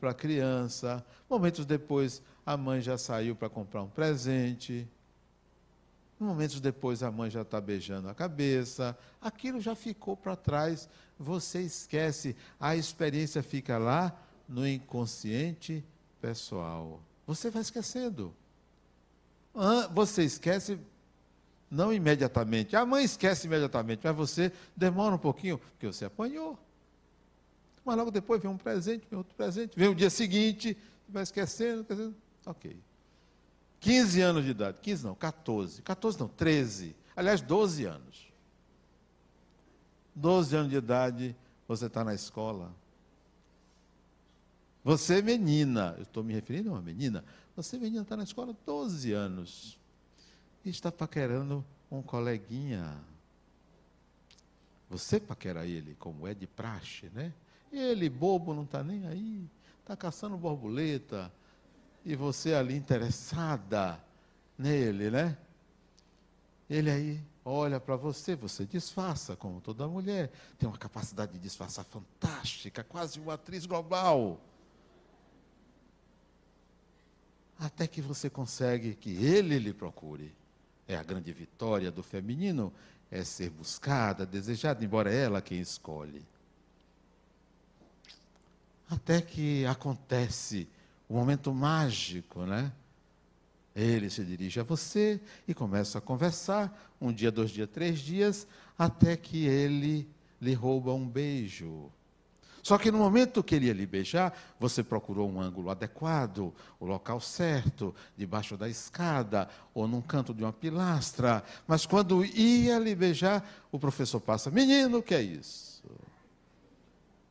para 0.00 0.10
a 0.10 0.14
criança. 0.14 1.06
Momentos 1.28 1.64
depois, 1.64 2.20
a 2.44 2.56
mãe 2.56 2.80
já 2.80 2.98
saiu 2.98 3.36
para 3.36 3.48
comprar 3.48 3.82
um 3.82 3.88
presente. 3.88 4.88
Momentos 6.20 6.60
depois, 6.60 7.02
a 7.02 7.10
mãe 7.10 7.30
já 7.30 7.40
está 7.40 7.58
beijando 7.60 8.08
a 8.08 8.14
cabeça. 8.14 8.96
Aquilo 9.22 9.58
já 9.58 9.74
ficou 9.74 10.14
para 10.14 10.36
trás. 10.36 10.86
Você 11.18 11.62
esquece. 11.62 12.36
A 12.60 12.76
experiência 12.76 13.42
fica 13.42 13.78
lá 13.78 14.14
no 14.46 14.68
inconsciente 14.68 15.82
pessoal. 16.20 17.00
Você 17.26 17.48
vai 17.48 17.62
esquecendo. 17.62 18.34
Você 19.94 20.22
esquece 20.22 20.78
não 21.70 21.90
imediatamente. 21.92 22.76
A 22.76 22.84
mãe 22.84 23.04
esquece 23.04 23.46
imediatamente, 23.46 24.00
mas 24.04 24.14
você 24.14 24.52
demora 24.76 25.14
um 25.14 25.18
pouquinho, 25.18 25.56
porque 25.56 25.86
você 25.86 26.04
apanhou. 26.04 26.58
Mas 27.82 27.96
logo 27.96 28.10
depois 28.10 28.42
vem 28.42 28.50
um 28.50 28.58
presente, 28.58 29.06
vem 29.08 29.16
outro 29.16 29.34
presente, 29.34 29.72
vem 29.74 29.88
o 29.88 29.94
dia 29.94 30.10
seguinte, 30.10 30.76
vai 31.08 31.22
esquecendo, 31.22 31.80
esquecendo. 31.80 32.14
Ok. 32.44 32.76
15 33.80 34.20
anos 34.20 34.44
de 34.44 34.50
idade. 34.50 34.78
15 34.80 35.04
não, 35.04 35.14
14. 35.14 35.82
14 35.82 36.20
não, 36.20 36.28
13. 36.28 36.94
Aliás, 37.16 37.40
12 37.40 37.84
anos. 37.86 38.30
12 40.14 40.56
anos 40.56 40.70
de 40.70 40.76
idade, 40.76 41.36
você 41.66 41.86
está 41.86 42.04
na 42.04 42.14
escola. 42.14 42.74
Você 44.84 45.22
menina, 45.22 45.94
eu 45.96 46.02
estou 46.02 46.22
me 46.22 46.32
referindo 46.32 46.70
a 46.70 46.74
uma 46.74 46.82
menina. 46.82 47.24
Você, 47.56 47.78
menina, 47.78 48.02
está 48.02 48.16
na 48.16 48.24
escola 48.24 48.54
12 48.66 49.12
anos. 49.12 49.78
E 50.64 50.70
está 50.70 50.92
paquerando 50.92 51.64
um 51.90 52.02
coleguinha. 52.02 52.98
Você 54.88 55.20
paquera 55.20 55.66
ele, 55.66 55.94
como 55.98 56.26
é 56.26 56.34
de 56.34 56.46
praxe, 56.46 57.10
né? 57.14 57.32
Ele, 57.72 58.08
bobo, 58.08 58.52
não 58.52 58.64
está 58.64 58.82
nem 58.82 59.06
aí, 59.06 59.48
está 59.80 59.96
caçando 59.96 60.36
borboleta, 60.36 61.32
e 62.04 62.16
você 62.16 62.54
ali 62.54 62.76
interessada 62.76 64.00
nele, 64.58 65.10
né? 65.10 65.36
Ele 66.68 66.90
aí 66.90 67.20
olha 67.44 67.80
para 67.80 67.96
você, 67.96 68.36
você 68.36 68.64
disfarça, 68.64 69.34
como 69.34 69.60
toda 69.60 69.88
mulher, 69.88 70.30
tem 70.58 70.68
uma 70.68 70.78
capacidade 70.78 71.32
de 71.32 71.38
disfarçar 71.38 71.84
fantástica, 71.84 72.84
quase 72.84 73.18
uma 73.18 73.34
atriz 73.34 73.66
global. 73.66 74.40
Até 77.58 77.86
que 77.86 78.00
você 78.00 78.30
consegue 78.30 78.94
que 78.94 79.10
ele 79.24 79.58
lhe 79.58 79.72
procure. 79.72 80.32
É 80.86 80.96
a 80.96 81.02
grande 81.02 81.32
vitória 81.32 81.90
do 81.90 82.02
feminino, 82.02 82.72
é 83.10 83.22
ser 83.24 83.50
buscada, 83.50 84.24
desejada, 84.24 84.84
embora 84.84 85.12
ela 85.12 85.42
quem 85.42 85.60
escolhe. 85.60 86.24
Até 88.88 89.20
que 89.20 89.64
acontece 89.66 90.68
o 91.10 91.14
momento 91.14 91.52
mágico, 91.52 92.46
né? 92.46 92.72
Ele 93.74 94.08
se 94.08 94.24
dirige 94.24 94.60
a 94.60 94.62
você 94.62 95.20
e 95.46 95.52
começa 95.52 95.98
a 95.98 96.00
conversar, 96.00 96.94
um 97.00 97.12
dia, 97.12 97.32
dois 97.32 97.50
dias, 97.50 97.68
três 97.68 97.98
dias, 97.98 98.46
até 98.78 99.16
que 99.16 99.44
ele 99.44 100.08
lhe 100.40 100.54
rouba 100.54 100.94
um 100.94 101.08
beijo. 101.08 101.90
Só 102.62 102.78
que 102.78 102.92
no 102.92 102.98
momento 102.98 103.42
que 103.42 103.56
ele 103.56 103.66
ia 103.66 103.72
lhe 103.72 103.86
beijar, 103.86 104.38
você 104.60 104.84
procurou 104.84 105.28
um 105.28 105.40
ângulo 105.40 105.70
adequado, 105.70 106.54
o 106.78 106.86
local 106.86 107.20
certo, 107.20 107.92
debaixo 108.16 108.56
da 108.56 108.68
escada 108.68 109.48
ou 109.74 109.88
num 109.88 110.00
canto 110.00 110.32
de 110.32 110.44
uma 110.44 110.52
pilastra. 110.52 111.42
Mas 111.66 111.86
quando 111.86 112.24
ia 112.24 112.78
lhe 112.78 112.94
beijar, 112.94 113.44
o 113.72 113.80
professor 113.80 114.20
passa: 114.20 114.48
Menino, 114.48 114.98
o 114.98 115.02
que 115.02 115.14
é 115.14 115.22
isso? 115.22 115.82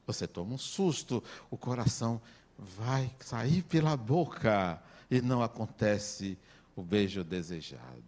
Você 0.05 0.27
toma 0.27 0.55
um 0.55 0.57
susto, 0.57 1.23
o 1.51 1.55
coração 1.55 2.19
vai 2.59 3.11
sair 3.19 3.63
pela 3.63 3.95
boca 3.95 4.81
e 5.09 5.21
não 5.21 5.41
acontece 5.41 6.37
o 6.75 6.81
beijo 6.81 7.23
desejado. 7.23 8.03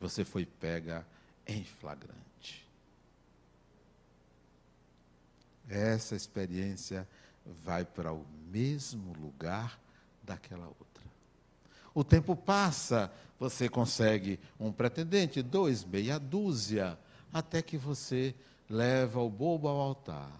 Você 0.00 0.24
foi 0.24 0.44
pega 0.44 1.06
em 1.46 1.64
flagrante. 1.64 2.66
Essa 5.68 6.14
experiência 6.14 7.08
vai 7.64 7.84
para 7.84 8.12
o 8.12 8.24
mesmo 8.50 9.12
lugar 9.14 9.78
daquela 10.22 10.66
outra. 10.66 10.86
O 11.94 12.04
tempo 12.04 12.36
passa, 12.36 13.10
você 13.38 13.68
consegue 13.68 14.38
um 14.60 14.70
pretendente, 14.70 15.42
dois, 15.42 15.84
meia 15.84 16.18
dúzia, 16.18 16.98
até 17.32 17.62
que 17.62 17.76
você 17.76 18.34
leva 18.68 19.20
o 19.20 19.30
bobo 19.30 19.68
ao 19.68 19.78
altar, 19.80 20.30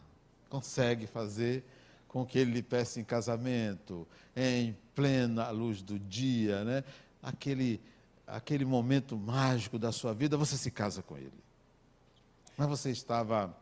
consegue 0.48 1.06
fazer 1.06 1.64
com 2.16 2.24
que 2.24 2.38
ele 2.38 2.52
lhe 2.52 2.62
peça 2.62 2.98
em 2.98 3.04
casamento, 3.04 4.08
em 4.34 4.74
plena 4.94 5.50
luz 5.50 5.82
do 5.82 5.98
dia, 5.98 6.64
né? 6.64 6.82
aquele, 7.22 7.78
aquele 8.26 8.64
momento 8.64 9.18
mágico 9.18 9.78
da 9.78 9.92
sua 9.92 10.14
vida, 10.14 10.34
você 10.34 10.56
se 10.56 10.70
casa 10.70 11.02
com 11.02 11.18
ele. 11.18 11.44
Mas 12.56 12.68
você 12.70 12.90
estava, 12.90 13.54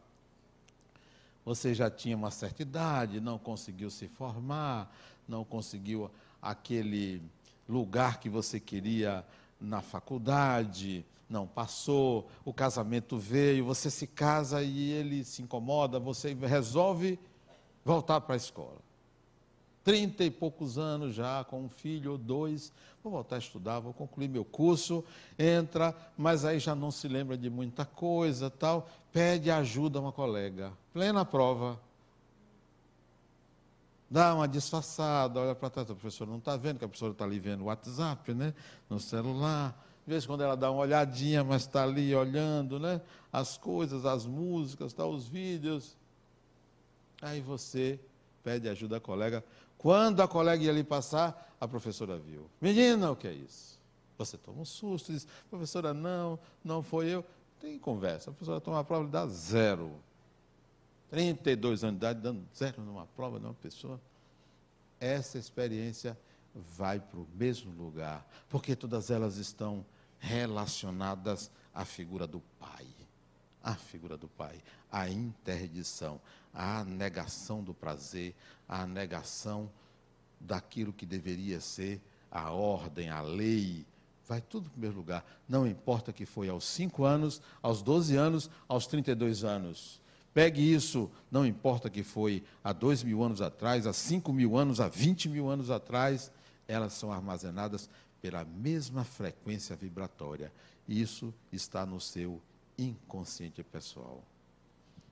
você 1.45 1.75
já 1.75 1.91
tinha 1.91 2.17
uma 2.17 2.31
certa 2.31 2.63
idade, 2.63 3.21
não 3.21 3.41
conseguiu 3.41 3.91
se 3.91 4.07
formar, 4.07 4.97
não 5.27 5.45
conseguiu 5.45 6.09
aquele 6.41 7.21
lugar 7.69 8.21
que 8.21 8.29
você 8.29 8.61
queria 8.61 9.27
na 9.61 9.81
faculdade, 9.81 11.05
não 11.29 11.45
passou, 11.45 12.31
o 12.45 12.55
casamento 12.55 13.19
veio, 13.19 13.65
você 13.65 13.91
se 13.91 14.07
casa 14.07 14.63
e 14.63 14.93
ele 14.93 15.25
se 15.25 15.43
incomoda, 15.43 15.99
você 15.99 16.35
resolve 16.35 17.19
voltar 17.85 18.21
para 18.21 18.35
a 18.35 18.37
escola. 18.37 18.79
Trinta 19.83 20.25
e 20.25 20.31
poucos 20.31 20.79
anos 20.79 21.15
já, 21.15 21.45
com 21.45 21.63
um 21.63 21.69
filho 21.69 22.13
ou 22.13 22.19
dois, 22.19 22.73
vou 23.03 23.13
voltar 23.13 23.37
a 23.37 23.39
estudar, 23.39 23.81
vou 23.81 23.93
concluir 23.93 24.29
meu 24.29 24.45
curso, 24.45 25.05
entra, 25.39 25.95
mas 26.17 26.45
aí 26.47 26.59
já 26.59 26.75
não 26.75 26.91
se 26.91 27.07
lembra 27.07 27.37
de 27.37 27.51
muita 27.51 27.85
coisa, 27.85 28.49
tal, 28.49 28.89
pede 29.13 29.51
ajuda 29.51 29.99
a 29.99 30.03
uma 30.03 30.13
colega, 30.13 30.73
plena 30.93 31.23
prova, 31.23 31.79
dá 34.11 34.35
uma 34.35 34.49
disfarçada, 34.49 35.39
olha 35.39 35.55
para 35.55 35.69
trás, 35.69 35.91
a 35.91 35.95
professora 35.95 36.31
não 36.31 36.39
está 36.39 36.57
vendo, 36.57 36.79
que 36.79 36.85
a 36.87 36.89
professora 36.89 37.13
está 37.13 37.27
ali 37.27 37.39
vendo 37.39 37.61
o 37.61 37.65
WhatsApp, 37.65 38.33
né, 38.33 38.55
no 38.89 38.99
celular, 38.99 39.79
de 40.07 40.11
vez 40.13 40.25
quando 40.25 40.43
ela 40.43 40.57
dá 40.57 40.71
uma 40.71 40.81
olhadinha, 40.81 41.43
mas 41.43 41.63
está 41.63 41.83
ali 41.83 42.15
olhando, 42.15 42.79
né? 42.79 43.01
As 43.33 43.57
coisas, 43.57 44.05
as 44.05 44.27
músicas, 44.27 44.93
tá, 44.93 45.07
os 45.07 45.27
vídeos. 45.27 45.97
Aí 47.21 47.41
você 47.41 47.99
pede 48.43 48.69
ajuda 48.69 48.99
à 48.99 49.01
colega. 49.01 49.45
Quando 49.79 50.21
a 50.21 50.29
colega 50.29 50.63
ia 50.63 50.71
ali 50.71 50.85
passar, 50.85 51.55
a 51.61 51.67
professora 51.67 52.19
viu. 52.19 52.49
Menina, 52.61 53.11
o 53.11 53.17
que 53.17 53.29
é 53.29 53.33
isso? 53.33 53.81
Você 54.17 54.39
toma 54.39 54.61
um 54.61 54.65
susto, 54.65 55.13
diz, 55.13 55.27
professora, 55.51 55.93
não, 55.93 56.39
não 56.63 56.83
foi 56.83 57.09
eu. 57.09 57.25
Tem 57.61 57.79
conversa. 57.79 58.31
A 58.31 58.33
professora 58.33 58.61
toma 58.61 58.81
a 58.81 58.85
prova 58.85 59.07
e 59.07 59.11
dá 59.11 59.27
zero. 59.27 59.93
32 61.11 61.85
anos 61.85 61.95
de 61.95 62.07
idade, 62.07 62.21
dando 62.21 62.47
zero 62.57 62.83
numa 62.83 63.07
prova 63.07 63.39
de 63.39 63.47
uma 63.47 63.55
pessoa. 63.55 64.01
Essa 65.01 65.39
experiência 65.39 66.19
vai 66.55 67.01
para 67.01 67.19
o 67.19 67.27
mesmo 67.35 67.73
lugar, 67.73 68.27
porque 68.49 68.77
todas 68.77 69.11
elas 69.11 69.37
estão 69.37 69.85
relacionadas 70.19 71.51
à 71.75 71.85
figura 71.85 72.27
do 72.27 72.41
Pai. 72.59 72.87
A 73.63 73.75
figura 73.75 74.17
do 74.17 74.29
Pai, 74.29 74.63
a 74.91 75.09
interdição, 75.09 76.21
a 76.55 76.85
negação 76.85 77.63
do 77.63 77.75
prazer, 77.75 78.35
a 78.69 78.87
negação 78.87 79.71
daquilo 80.39 80.93
que 80.93 81.05
deveria 81.05 81.61
ser 81.61 82.01
a 82.31 82.51
ordem, 82.51 83.11
a 83.11 83.21
lei, 83.21 83.87
vai 84.27 84.41
tudo 84.41 84.71
para 84.71 84.79
o 84.79 84.81
mesmo 84.81 84.97
lugar. 84.97 85.25
Não 85.49 85.67
importa 85.67 86.13
que 86.13 86.27
foi 86.27 86.49
aos 86.49 86.65
5 86.65 87.05
anos, 87.05 87.41
aos 87.63 87.83
12 87.83 88.17
anos, 88.17 88.51
aos 88.69 88.87
32 88.87 89.45
anos. 89.45 90.01
Pegue 90.35 90.61
isso, 90.61 91.09
não 91.31 91.47
importa 91.47 91.89
que 91.89 92.03
foi 92.03 92.43
há 92.63 92.73
dois 92.73 93.05
mil 93.05 93.23
anos 93.23 93.41
atrás, 93.41 93.87
há 93.87 93.93
cinco 93.93 94.33
mil 94.33 94.57
anos, 94.57 94.81
há 94.81 94.89
20 94.89 95.29
mil 95.29 95.49
anos 95.49 95.71
atrás, 95.71 96.33
elas 96.67 96.93
são 96.95 97.13
armazenadas 97.13 97.89
pela 98.21 98.45
mesma 98.45 99.05
frequência 99.05 99.77
vibratória. 99.77 100.53
Isso 100.89 101.33
está 101.53 101.87
no 101.87 102.01
seu 102.01 102.43
inconsciente 102.77 103.63
pessoal. 103.63 104.25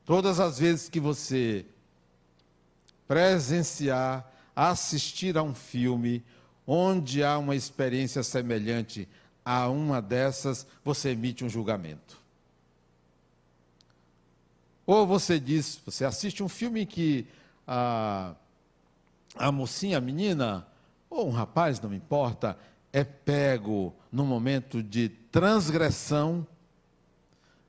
Todas 0.05 0.41
as 0.41 0.59
vezes 0.59 0.89
que 0.89 0.99
você 0.99 1.65
presenciar, 3.07 4.31
assistir 4.55 5.37
a 5.37 5.43
um 5.43 5.55
filme 5.55 6.25
onde 6.67 7.23
há 7.23 7.39
uma 7.39 7.55
experiência 7.55 8.23
semelhante 8.23 9.09
a 9.45 9.69
uma 9.69 10.01
dessas, 10.01 10.67
você 10.85 11.11
emite 11.11 11.45
um 11.45 11.49
julgamento. 11.49 12.21
Ou 14.87 15.07
você 15.07 15.39
diz, 15.39 15.81
você 15.85 16.05
assiste 16.05 16.43
um 16.43 16.49
filme 16.49 16.85
que 16.85 17.27
a, 17.67 18.35
a 19.37 19.53
mocinha, 19.53 19.99
a 19.99 20.01
menina, 20.01 20.67
ou 21.09 21.29
um 21.29 21.33
rapaz, 21.33 21.81
não 21.81 21.95
importa, 21.95 22.59
é 22.93 23.05
pego 23.05 23.95
no 24.11 24.25
momento 24.25 24.83
de 24.83 25.09
transgressão, 25.09 26.47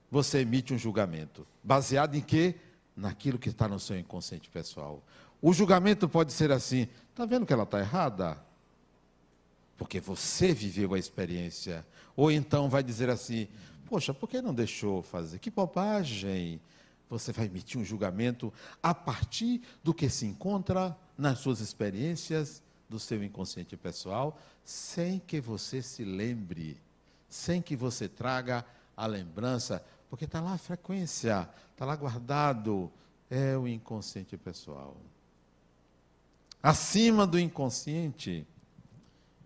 você 0.10 0.40
emite 0.40 0.74
um 0.74 0.78
julgamento. 0.78 1.46
Baseado 1.64 2.16
em 2.16 2.22
quê? 2.22 2.56
Naquilo 2.96 3.40
que 3.40 3.50
está 3.50 3.68
no 3.68 3.80
seu 3.80 3.98
inconsciente 3.98 4.50
pessoal. 4.50 5.04
O 5.42 5.54
julgamento 5.54 6.08
pode 6.08 6.34
ser 6.34 6.52
assim: 6.52 6.88
está 7.10 7.26
vendo 7.26 7.46
que 7.46 7.54
ela 7.54 7.64
está 7.64 7.80
errada? 7.80 8.38
Porque 9.78 10.00
você 10.00 10.54
viveu 10.54 10.94
a 10.94 11.00
experiência. 11.00 11.86
Ou 12.16 12.32
então 12.32 12.70
vai 12.70 12.84
dizer 12.84 13.10
assim: 13.10 13.48
poxa, 13.86 14.14
por 14.14 14.30
que 14.30 14.42
não 14.42 14.54
deixou 14.54 15.02
fazer? 15.02 15.40
Que 15.40 15.50
bobagem! 15.50 16.62
você 17.14 17.32
vai 17.32 17.46
emitir 17.46 17.80
um 17.80 17.86
julgamento 17.86 18.52
a 18.82 18.94
partir 18.94 19.62
do 19.84 19.94
que 19.94 20.10
se 20.10 20.26
encontra 20.26 20.98
nas 21.18 21.40
suas 21.40 21.60
experiências 21.60 22.62
do 22.90 23.00
seu 23.00 23.24
inconsciente 23.24 23.78
pessoal, 23.78 24.40
sem 24.64 25.20
que 25.20 25.40
você 25.40 25.82
se 25.82 26.04
lembre, 26.04 26.82
sem 27.30 27.62
que 27.62 27.76
você 27.76 28.08
traga 28.08 28.66
a 28.96 29.06
lembrança, 29.06 29.84
porque 30.14 30.26
está 30.26 30.40
lá 30.40 30.54
a 30.54 30.58
frequência, 30.60 31.50
está 31.72 31.86
lá 31.86 31.96
guardado, 31.96 32.92
é 33.32 33.58
o 33.58 33.68
inconsciente 33.68 34.38
pessoal. 34.38 34.96
Acima 36.62 37.26
do 37.26 37.40
inconsciente, 37.40 38.46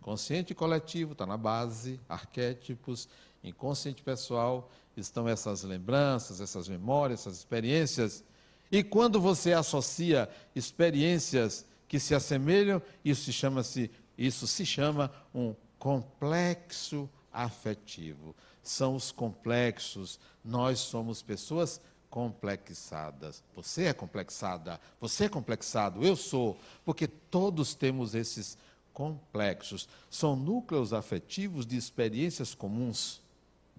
consciente 0.01 0.53
coletivo 0.53 1.13
está 1.13 1.25
na 1.25 1.37
base, 1.37 2.01
arquétipos, 2.09 3.07
inconsciente 3.41 4.03
pessoal 4.03 4.69
estão 4.97 5.25
essas 5.25 5.63
lembranças, 5.63 6.41
essas 6.41 6.67
memórias, 6.67 7.21
essas 7.21 7.37
experiências. 7.37 8.21
E 8.69 8.83
quando 8.83 9.21
você 9.21 9.53
associa 9.53 10.29
experiências 10.53 11.65
que 11.87 11.97
se 11.97 12.13
assemelham, 12.13 12.81
isso 13.05 13.23
se 13.23 13.31
chama 13.31 13.63
-se, 13.63 13.89
isso 14.17 14.45
se 14.45 14.65
chama 14.65 15.13
um 15.33 15.55
complexo 15.79 17.09
afetivo. 17.31 18.35
São 18.67 18.95
os 18.95 19.11
complexos. 19.11 20.19
Nós 20.43 20.79
somos 20.79 21.21
pessoas 21.21 21.81
complexadas. 22.09 23.43
Você 23.55 23.85
é 23.85 23.93
complexada, 23.93 24.79
você 24.99 25.25
é 25.25 25.29
complexado, 25.29 26.03
eu 26.03 26.15
sou, 26.15 26.57
porque 26.85 27.07
todos 27.07 27.75
temos 27.75 28.15
esses 28.15 28.57
complexos. 28.93 29.87
São 30.09 30.35
núcleos 30.35 30.93
afetivos 30.93 31.65
de 31.65 31.77
experiências 31.77 32.55
comuns 32.55 33.21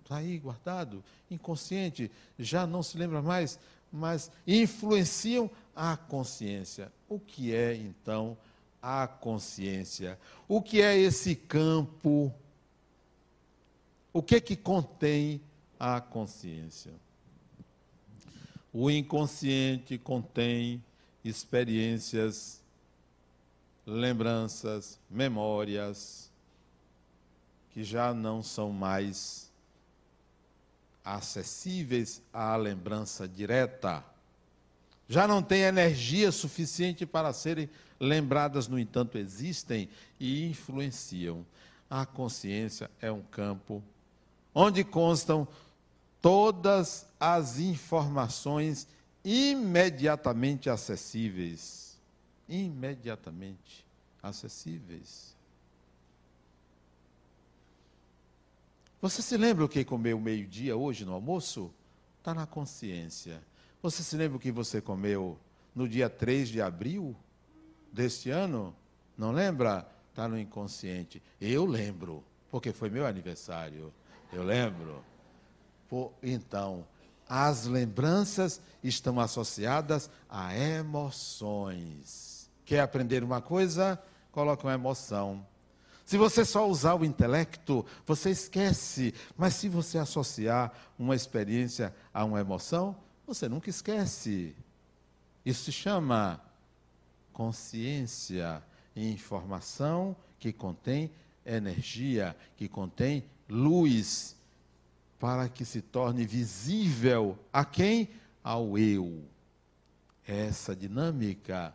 está 0.09 0.17
aí 0.17 0.39
guardado, 0.39 1.05
inconsciente, 1.31 2.11
já 2.39 2.67
não 2.67 2.83
se 2.83 2.97
lembra 2.97 3.21
mais, 3.21 3.59
mas 3.93 4.31
influenciam 4.47 5.51
a 5.77 5.99
consciência. 5.99 6.91
O 7.07 7.21
que 7.21 7.55
é 7.55 7.77
então 7.77 8.37
a 8.81 9.07
consciência? 9.07 10.19
O 10.49 10.63
que 10.63 10.81
é 10.81 10.97
esse 10.97 11.37
campo? 11.37 12.33
O 14.13 14.23
que 14.23 14.37
é 14.37 14.41
que 14.41 14.57
contém 14.57 15.41
a 15.79 16.01
consciência? 16.01 16.93
O 18.73 18.91
inconsciente 18.91 19.99
contém 19.99 20.83
experiências, 21.25 22.63
lembranças, 23.87 24.99
memórias 25.11 26.31
que 27.71 27.85
já 27.85 28.15
não 28.15 28.43
são 28.43 28.73
mais 28.73 29.51
acessíveis 31.05 32.23
à 32.33 32.57
lembrança 32.57 33.27
direta. 33.27 34.05
Já 35.09 35.27
não 35.27 35.43
têm 35.43 35.63
energia 35.63 36.31
suficiente 36.31 37.07
para 37.07 37.33
serem 37.33 37.69
lembradas, 37.99 38.69
no 38.69 38.79
entanto, 38.79 39.17
existem 39.17 39.89
e 40.21 40.47
influenciam. 40.47 41.47
A 41.89 42.05
consciência 42.05 42.91
é 43.01 43.11
um 43.11 43.23
campo 43.23 43.83
onde 44.55 44.85
constam 44.85 45.47
todas 46.21 47.07
as 47.19 47.59
informações 47.59 48.87
imediatamente 49.25 50.71
acessíveis. 50.71 51.99
Imediatamente 52.49 53.87
acessíveis. 54.23 55.37
Você 59.01 59.23
se 59.23 59.37
lembra 59.37 59.65
o 59.65 59.69
que 59.69 59.85
comeu 59.85 60.19
meio-dia 60.19 60.77
hoje 60.77 61.05
no 61.05 61.13
almoço? 61.13 61.73
Está 62.19 62.35
na 62.35 62.47
consciência. 62.47 63.41
Você 63.81 64.03
se 64.03 64.17
lembra 64.17 64.37
o 64.37 64.41
que 64.41 64.51
você 64.51 64.81
comeu 64.81 65.39
no 65.75 65.89
dia 65.89 66.11
3 66.11 66.49
de 66.49 66.61
abril 66.61 67.15
deste 67.93 68.31
ano? 68.31 68.75
Não 69.17 69.31
lembra? 69.31 69.89
Está 70.11 70.27
no 70.27 70.37
inconsciente. 70.37 71.23
Eu 71.41 71.65
lembro, 71.65 72.25
porque 72.51 72.73
foi 72.73 72.91
meu 72.91 73.07
aniversário. 73.07 73.93
Eu 74.33 74.43
lembro. 74.43 75.03
Então, 76.23 76.85
as 77.29 77.67
lembranças 77.67 78.61
estão 78.83 79.19
associadas 79.21 80.11
a 80.29 80.57
emoções. 80.57 82.51
Quer 82.65 82.81
aprender 82.81 83.25
uma 83.25 83.41
coisa? 83.41 84.01
Coloca 84.31 84.67
uma 84.67 84.75
emoção. 84.75 85.47
Se 86.05 86.17
você 86.17 86.45
só 86.45 86.69
usar 86.69 86.95
o 86.95 87.05
intelecto, 87.05 87.85
você 88.07 88.31
esquece. 88.31 89.15
Mas 89.37 89.55
se 89.55 89.69
você 89.69 89.99
associar 89.99 90.73
uma 90.99 91.15
experiência 91.15 91.95
a 92.13 92.25
uma 92.25 92.41
emoção, 92.41 92.97
você 93.27 93.49
nunca 93.49 93.69
esquece. 93.69 94.55
Isso 95.45 95.65
se 95.65 95.73
chama 95.73 96.41
consciência 97.33 98.63
informação 98.97 100.17
que 100.39 100.53
contém 100.53 101.11
energia, 101.47 102.37
que 102.57 102.69
contém 102.69 103.25
luz, 103.49 104.37
para 105.19 105.49
que 105.49 105.65
se 105.65 105.81
torne 105.81 106.25
visível 106.27 107.39
a 107.53 107.65
quem? 107.65 108.11
Ao 108.43 108.79
eu. 108.79 109.25
Essa 110.27 110.77
dinâmica 110.77 111.75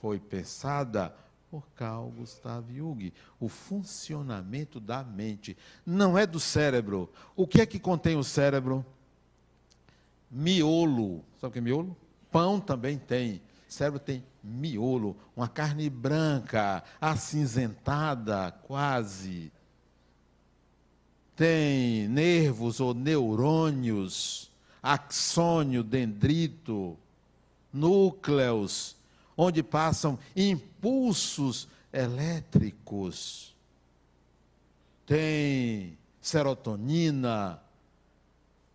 foi 0.00 0.18
pensada 0.18 1.14
por 1.50 1.68
Carl 1.76 2.08
Gustav 2.10 2.64
Jung. 2.72 3.12
O 3.38 3.48
funcionamento 3.48 4.80
da 4.80 5.04
mente 5.04 5.56
não 5.84 6.16
é 6.16 6.26
do 6.26 6.40
cérebro. 6.40 7.12
O 7.36 7.46
que 7.46 7.60
é 7.60 7.66
que 7.66 7.78
contém 7.78 8.16
o 8.16 8.24
cérebro? 8.24 8.84
Miolo. 10.30 11.22
Sabe 11.40 11.50
o 11.50 11.50
que 11.50 11.58
é 11.58 11.62
miolo? 11.62 11.96
Pão 12.30 12.58
também 12.58 12.98
tem. 12.98 13.42
O 13.68 13.72
cérebro 13.72 14.00
tem 14.00 14.24
miolo, 14.42 15.16
uma 15.36 15.48
carne 15.48 15.88
branca, 15.90 16.82
acinzentada 17.00 18.50
quase. 18.62 19.52
Tem 21.42 22.06
nervos 22.06 22.78
ou 22.78 22.94
neurônios, 22.94 24.48
axônio, 24.80 25.82
dendrito, 25.82 26.96
núcleos, 27.72 28.94
onde 29.36 29.60
passam 29.60 30.20
impulsos 30.36 31.66
elétricos. 31.92 33.56
Tem 35.04 35.98
serotonina, 36.20 37.60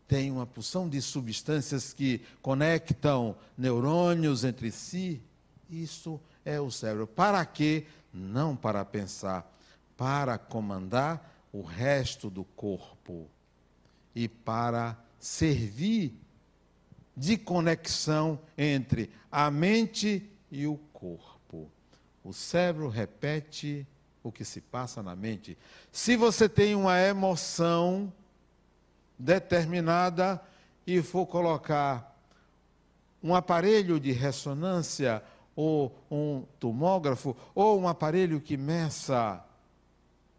tem 0.06 0.30
uma 0.30 0.46
porção 0.46 0.90
de 0.90 1.02
substâncias 1.02 1.94
que 1.94 2.20
conectam 2.42 3.34
neurônios 3.58 4.44
entre 4.44 4.72
si. 4.72 5.22
Isso 5.70 6.20
é 6.44 6.60
o 6.60 6.70
cérebro. 6.70 7.08
Para 7.08 7.46
quê? 7.46 7.86
Não 8.14 8.58
para 8.58 8.84
pensar, 8.84 9.50
para 9.96 10.38
comandar 10.38 11.37
o 11.58 11.62
resto 11.64 12.30
do 12.30 12.44
corpo 12.44 13.28
e 14.14 14.28
para 14.28 14.96
servir 15.20 16.14
de 17.16 17.36
conexão 17.36 18.40
entre 18.56 19.10
a 19.32 19.50
mente 19.50 20.30
e 20.52 20.68
o 20.68 20.78
corpo. 20.94 21.72
O 22.24 22.32
cérebro 22.32 22.90
repete 22.90 23.88
o 24.22 24.32
que 24.32 24.46
se 24.46 24.62
passa 24.62 25.02
na 25.02 25.16
mente. 25.16 25.58
Se 25.92 26.16
você 26.16 26.48
tem 26.48 26.76
uma 26.76 27.02
emoção 27.02 28.14
determinada 29.18 30.40
e 30.86 31.02
for 31.02 31.26
colocar 31.26 32.16
um 33.24 33.34
aparelho 33.34 34.00
de 34.00 34.12
ressonância 34.12 35.24
ou 35.56 35.98
um 36.12 36.46
tomógrafo 36.60 37.36
ou 37.56 37.80
um 37.80 37.88
aparelho 37.88 38.40
que 38.40 38.56
meça 38.56 39.44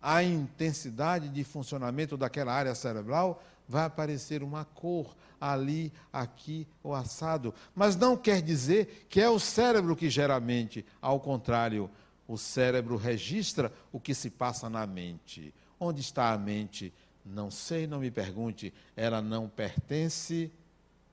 a 0.01 0.23
intensidade 0.23 1.29
de 1.29 1.45
funcionamento 1.45 2.17
daquela 2.17 2.53
área 2.53 2.75
cerebral, 2.75 3.43
vai 3.69 3.85
aparecer 3.85 4.43
uma 4.43 4.65
cor 4.65 5.15
ali, 5.41 5.93
aqui 6.13 6.67
ou 6.83 6.95
assado. 6.95 7.55
Mas 7.75 7.97
não 7.97 8.17
quer 8.17 8.43
dizer 8.43 9.07
que 9.09 9.21
é 9.21 9.29
o 9.29 9.39
cérebro 9.39 9.95
que 9.95 10.09
gera 10.09 10.37
a 10.37 10.41
mente. 10.41 10.85
Ao 11.01 11.21
contrário, 11.21 11.91
o 12.27 12.37
cérebro 12.37 12.97
registra 12.97 13.73
o 13.93 14.01
que 14.01 14.15
se 14.15 14.31
passa 14.31 14.69
na 14.69 14.87
mente. 14.87 15.53
Onde 15.79 16.01
está 16.01 16.33
a 16.33 16.39
mente? 16.39 16.93
Não 17.25 17.51
sei, 17.51 17.87
não 17.87 18.01
me 18.01 18.11
pergunte. 18.11 18.73
Ela 18.97 19.21
não 19.21 19.49
pertence 19.49 20.51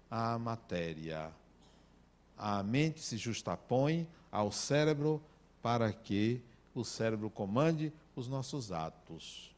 à 0.09 0.37
matéria. 0.39 1.29
A 2.37 2.63
mente 2.63 3.01
se 3.01 3.17
justapõe 3.17 4.07
ao 4.31 4.51
cérebro 4.51 5.21
para 5.61 5.91
que 5.91 6.41
o 6.73 6.83
cérebro 6.83 7.29
comande 7.29 7.91
os 8.15 8.27
nossos 8.27 8.71
atos. 8.71 9.53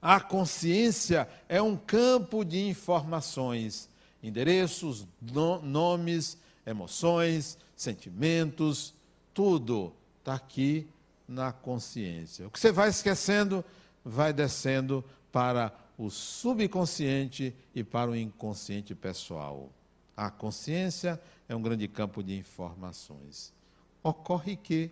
A 0.00 0.20
consciência 0.20 1.28
é 1.48 1.62
um 1.62 1.76
campo 1.76 2.44
de 2.44 2.68
informações, 2.68 3.88
endereços, 4.22 5.06
no, 5.20 5.62
nomes, 5.62 6.36
emoções, 6.66 7.58
sentimentos, 7.74 8.94
tudo 9.32 9.92
está 10.18 10.34
aqui 10.34 10.86
na 11.26 11.52
consciência. 11.52 12.46
O 12.46 12.50
que 12.50 12.60
você 12.60 12.70
vai 12.70 12.90
esquecendo 12.90 13.64
vai 14.04 14.32
descendo 14.32 15.02
para 15.32 15.72
o 15.96 16.10
subconsciente 16.10 17.54
e 17.74 17.82
para 17.82 18.10
o 18.10 18.16
inconsciente 18.16 18.94
pessoal. 18.94 19.70
A 20.16 20.30
consciência 20.30 21.20
é 21.48 21.56
um 21.56 21.62
grande 21.62 21.88
campo 21.88 22.22
de 22.22 22.36
informações. 22.36 23.52
Ocorre 24.02 24.56
que 24.56 24.90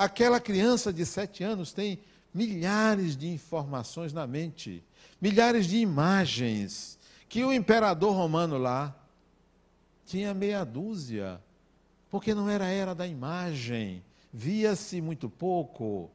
aquela 0.00 0.40
criança 0.40 0.90
de 0.90 1.04
sete 1.04 1.44
anos 1.44 1.74
tem 1.74 2.00
milhares 2.32 3.14
de 3.14 3.28
informações 3.28 4.14
na 4.14 4.26
mente, 4.26 4.82
milhares 5.20 5.66
de 5.66 5.76
imagens, 5.76 6.98
que 7.28 7.44
o 7.44 7.52
imperador 7.52 8.14
romano 8.14 8.56
lá 8.56 8.96
tinha 10.06 10.32
meia 10.32 10.64
dúzia, 10.64 11.38
porque 12.08 12.34
não 12.34 12.48
era 12.48 12.64
a 12.64 12.70
era 12.70 12.94
da 12.94 13.06
imagem, 13.06 14.02
via-se 14.32 15.02
muito 15.02 15.28
pouco, 15.28 16.10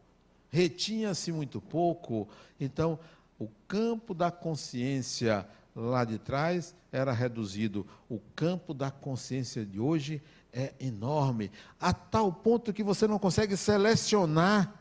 retinha-se 0.49 1.31
muito 1.31 1.61
pouco. 1.61 2.27
Então, 2.59 2.97
o 3.37 3.47
campo 3.67 4.15
da 4.15 4.31
consciência 4.31 5.47
lá 5.75 6.03
de 6.03 6.17
trás 6.17 6.73
era 6.91 7.11
reduzido. 7.11 7.85
O 8.09 8.19
campo 8.35 8.73
da 8.73 8.89
consciência 8.89 9.63
de 9.63 9.79
hoje 9.79 10.23
é 10.55 10.73
enorme, 10.79 11.51
a 11.79 11.91
tal 11.91 12.31
ponto 12.31 12.71
que 12.71 12.81
você 12.81 13.05
não 13.05 13.19
consegue 13.19 13.57
selecionar 13.57 14.73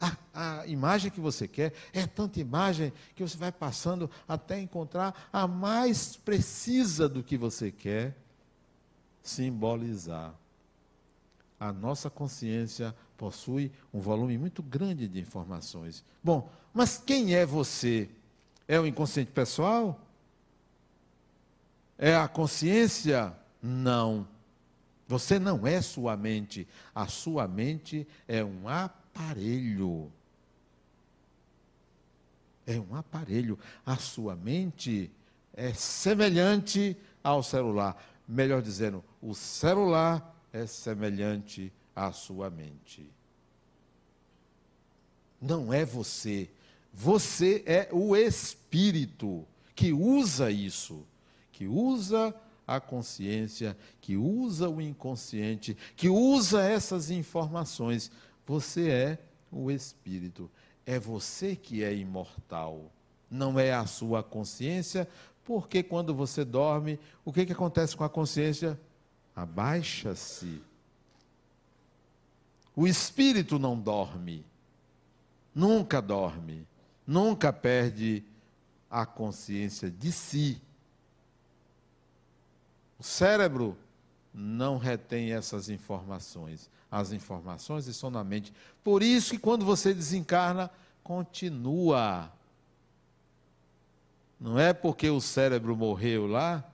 a, 0.00 0.16
a, 0.60 0.66
imagem 0.66 1.10
que 1.10 1.20
você 1.20 1.46
quer, 1.46 1.74
é 1.92 2.06
tanta 2.06 2.40
imagem 2.40 2.90
que 3.14 3.22
você 3.22 3.36
vai 3.36 3.52
passando 3.52 4.10
até 4.26 4.58
encontrar 4.58 5.28
a 5.30 5.46
mais 5.46 6.16
precisa 6.16 7.06
do 7.06 7.22
que 7.22 7.36
você 7.36 7.70
quer 7.70 8.16
simbolizar. 9.22 10.34
A 11.60 11.70
nossa 11.70 12.08
consciência 12.08 12.94
possui 13.16 13.70
um 13.92 14.00
volume 14.00 14.38
muito 14.38 14.62
grande 14.62 15.06
de 15.06 15.20
informações. 15.20 16.02
Bom, 16.24 16.50
mas 16.72 16.96
quem 16.96 17.34
é 17.34 17.44
você? 17.44 18.08
É 18.66 18.80
o 18.80 18.86
inconsciente 18.86 19.30
pessoal? 19.30 20.00
É 21.98 22.16
a 22.16 22.26
consciência? 22.26 23.36
Não. 23.62 24.26
Você 25.12 25.38
não 25.38 25.66
é 25.66 25.82
sua 25.82 26.16
mente. 26.16 26.66
A 26.94 27.06
sua 27.06 27.46
mente 27.46 28.08
é 28.26 28.42
um 28.42 28.66
aparelho. 28.66 30.10
É 32.66 32.80
um 32.80 32.96
aparelho. 32.96 33.58
A 33.84 33.98
sua 33.98 34.34
mente 34.34 35.10
é 35.52 35.74
semelhante 35.74 36.96
ao 37.22 37.42
celular. 37.42 38.02
Melhor 38.26 38.62
dizendo, 38.62 39.04
o 39.20 39.34
celular 39.34 40.34
é 40.50 40.64
semelhante 40.66 41.70
à 41.94 42.10
sua 42.10 42.48
mente. 42.48 43.06
Não 45.38 45.74
é 45.74 45.84
você. 45.84 46.48
Você 46.90 47.62
é 47.66 47.86
o 47.92 48.16
espírito 48.16 49.46
que 49.74 49.92
usa 49.92 50.50
isso, 50.50 51.06
que 51.52 51.66
usa 51.66 52.34
a 52.66 52.80
consciência, 52.80 53.76
que 54.00 54.16
usa 54.16 54.68
o 54.68 54.80
inconsciente, 54.80 55.76
que 55.96 56.08
usa 56.08 56.62
essas 56.62 57.10
informações 57.10 58.10
você 58.46 58.90
é 58.90 59.18
o 59.50 59.70
espírito. 59.70 60.50
É 60.84 60.98
você 60.98 61.54
que 61.54 61.82
é 61.82 61.94
imortal. 61.94 62.90
Não 63.30 63.58
é 63.58 63.72
a 63.72 63.86
sua 63.86 64.22
consciência, 64.22 65.08
porque 65.44 65.82
quando 65.82 66.14
você 66.14 66.44
dorme, 66.44 66.98
o 67.24 67.32
que, 67.32 67.46
que 67.46 67.52
acontece 67.52 67.96
com 67.96 68.04
a 68.04 68.10
consciência? 68.10 68.78
Abaixa-se. 69.34 70.60
O 72.74 72.86
espírito 72.86 73.58
não 73.58 73.78
dorme. 73.78 74.44
Nunca 75.54 76.02
dorme. 76.02 76.66
Nunca 77.06 77.52
perde 77.52 78.24
a 78.90 79.06
consciência 79.06 79.90
de 79.90 80.12
si. 80.12 80.60
O 83.02 83.04
cérebro 83.04 83.76
não 84.32 84.78
retém 84.78 85.32
essas 85.32 85.68
informações. 85.68 86.70
As 86.88 87.10
informações 87.10 87.88
estão 87.88 88.12
na 88.12 88.22
mente. 88.22 88.52
Por 88.84 89.02
isso 89.02 89.32
que 89.32 89.38
quando 89.40 89.64
você 89.64 89.92
desencarna, 89.92 90.70
continua. 91.02 92.32
Não 94.38 94.56
é 94.56 94.72
porque 94.72 95.10
o 95.10 95.20
cérebro 95.20 95.76
morreu 95.76 96.28
lá, 96.28 96.64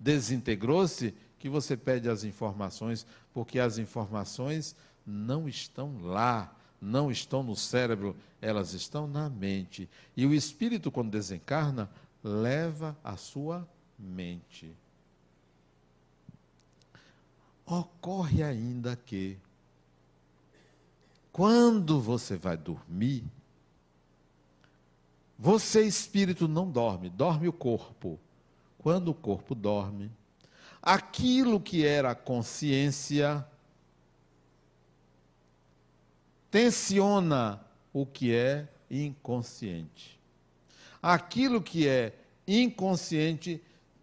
desintegrou-se, 0.00 1.14
que 1.38 1.46
você 1.46 1.76
perde 1.76 2.08
as 2.08 2.24
informações, 2.24 3.06
porque 3.34 3.58
as 3.58 3.76
informações 3.76 4.74
não 5.06 5.46
estão 5.46 5.98
lá, 6.00 6.56
não 6.80 7.10
estão 7.10 7.42
no 7.42 7.54
cérebro, 7.54 8.16
elas 8.40 8.72
estão 8.72 9.06
na 9.06 9.28
mente. 9.28 9.90
E 10.16 10.24
o 10.24 10.32
espírito, 10.32 10.90
quando 10.90 11.10
desencarna, 11.10 11.90
leva 12.24 12.96
a 13.04 13.18
sua 13.18 13.68
mente 13.98 14.74
ocorre 17.66 18.42
ainda 18.42 18.94
que, 18.94 19.36
quando 21.32 22.00
você 22.00 22.36
vai 22.36 22.56
dormir, 22.56 23.24
você, 25.38 25.82
espírito, 25.82 26.48
não 26.48 26.70
dorme, 26.70 27.10
dorme 27.10 27.46
o 27.48 27.52
corpo. 27.52 28.18
Quando 28.78 29.08
o 29.08 29.14
corpo 29.14 29.54
dorme, 29.54 30.10
aquilo 30.80 31.60
que 31.60 31.84
era 31.84 32.14
consciência 32.14 33.46
tensiona 36.50 37.60
o 37.92 38.06
que 38.06 38.32
é 38.32 38.68
inconsciente. 38.90 40.18
Aquilo 41.02 41.60
que 41.60 41.86
é 41.86 42.14
inconsciente 42.46 43.60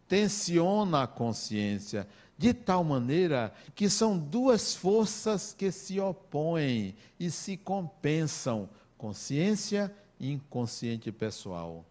tensiona 0.07 1.03
a 1.03 1.07
consciência 1.07 2.07
de 2.43 2.53
tal 2.53 2.83
maneira 2.83 3.53
que 3.73 3.89
são 3.89 4.19
duas 4.19 4.75
forças 4.75 5.55
que 5.57 5.71
se 5.71 5.97
opõem 5.97 6.93
e 7.17 7.31
se 7.31 7.55
compensam: 7.55 8.67
consciência 8.97 9.89
e 10.19 10.33
inconsciente 10.33 11.09
pessoal. 11.09 11.85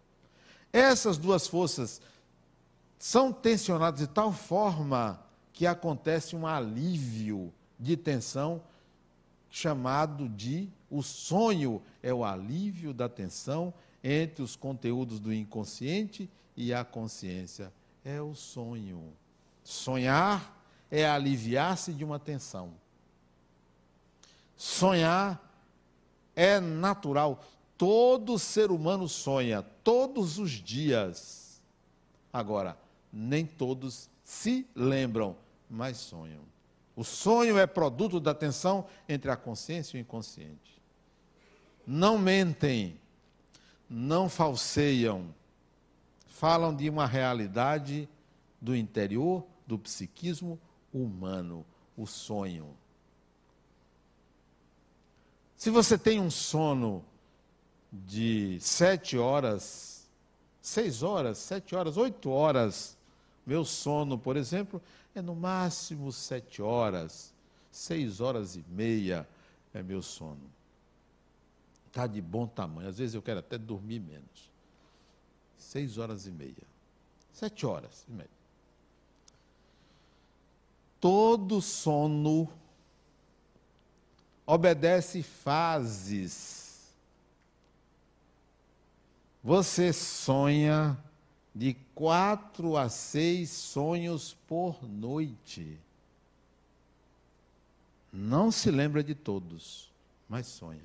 Essas 0.71 1.17
duas 1.17 1.47
forças 1.47 2.03
são 2.99 3.33
tensionadas 3.33 4.01
de 4.01 4.07
tal 4.07 4.31
forma 4.31 5.25
que 5.55 5.67
acontece 5.67 6.37
um 6.37 6.47
alívio 6.47 7.51
de 7.81 7.97
tensão 7.97 8.61
chamado 9.51 10.29
de 10.29 10.69
o 10.91 11.03
sonho 11.03 11.81
é 12.03 12.13
o 12.13 12.27
alívio 12.27 12.93
da 12.93 13.09
tensão 13.09 13.73
entre 14.05 14.43
os 14.43 14.55
conteúdos 14.55 15.19
do 15.19 15.33
inconsciente 15.33 16.29
e 16.55 16.75
a 16.75 16.85
consciência. 16.85 17.73
É 18.05 18.21
o 18.21 18.35
sonho. 18.35 19.15
Sonhar 19.63 20.57
é 20.91 21.07
aliviar-se 21.09 21.93
de 21.93 22.05
uma 22.05 22.19
tensão. 22.19 22.75
Sonhar 24.57 25.41
é 26.35 26.61
natural. 26.61 27.43
Todo 27.77 28.39
ser 28.39 28.71
humano 28.71 29.09
sonha 29.09 29.63
todos 29.83 30.39
os 30.39 30.51
dias. 30.51 31.61
Agora, 32.33 32.77
nem 33.13 33.45
todos 33.45 34.09
se 34.25 34.67
lembram, 34.75 35.37
mas 35.69 35.97
sonham. 35.97 36.41
O 36.95 37.05
sonho 37.05 37.59
é 37.59 37.67
produto 37.67 38.21
da 38.21 38.35
tensão 38.35 38.87
entre 39.09 39.31
a 39.31 39.37
consciência 39.37 39.97
e 39.97 40.01
o 40.01 40.03
inconsciente. 40.03 40.81
Não 41.87 42.19
mentem, 42.19 43.01
não 43.89 44.29
falseiam, 44.29 45.35
falam 46.27 46.75
de 46.75 46.89
uma 46.89 47.07
realidade 47.07 48.09
do 48.61 48.77
interior, 48.77 49.45
do 49.73 49.79
psiquismo 49.79 50.61
humano, 50.93 51.65
o 51.97 52.07
sonho. 52.07 52.77
Se 55.57 55.71
você 55.71 55.97
tem 55.97 56.21
um 56.21 56.31
sono 56.31 57.03
de 57.91 58.59
sete 58.61 59.17
horas, 59.17 60.07
seis 60.61 61.03
horas, 61.03 61.39
sete 61.39 61.75
horas, 61.75 61.97
oito 61.97 62.29
horas, 62.29 62.99
meu 63.47 63.65
sono, 63.65 64.19
por 64.19 64.37
exemplo, 64.37 64.83
é 65.15 65.23
no 65.23 65.35
máximo 65.35 66.13
sete 66.13 66.61
horas, 66.61 67.33
seis 67.71 68.21
horas 68.21 68.57
e 68.57 68.65
meia 68.69 69.27
é 69.73 69.83
meu 69.83 70.03
sono. 70.03 70.53
Está 71.87 72.07
de 72.07 72.21
bom 72.21 72.47
tamanho. 72.47 72.91
Às 72.91 72.99
vezes 72.99 73.15
eu 73.15 73.23
quero 73.23 73.41
até 73.41 73.57
dormir 73.57 74.01
menos. 74.01 74.51
Seis 75.57 75.97
horas 75.97 76.27
e 76.27 76.31
meia. 76.31 76.67
Sete 77.33 77.65
horas 77.65 78.05
e 78.07 78.13
meia. 78.13 78.42
Todo 81.03 81.61
sono 81.61 82.49
obedece 84.47 85.21
fases. 85.21 86.93
Você 89.43 89.93
sonha 89.93 90.97
de 91.53 91.75
quatro 91.93 92.77
a 92.77 92.89
seis 92.89 93.51
sonhos 93.51 94.37
por 94.47 94.89
noite. 94.89 95.77
Não 98.13 98.53
se 98.53 98.71
lembra 98.71 99.03
de 99.03 99.17
todos, 99.17 99.91
mas 100.29 100.47
sonha. 100.47 100.85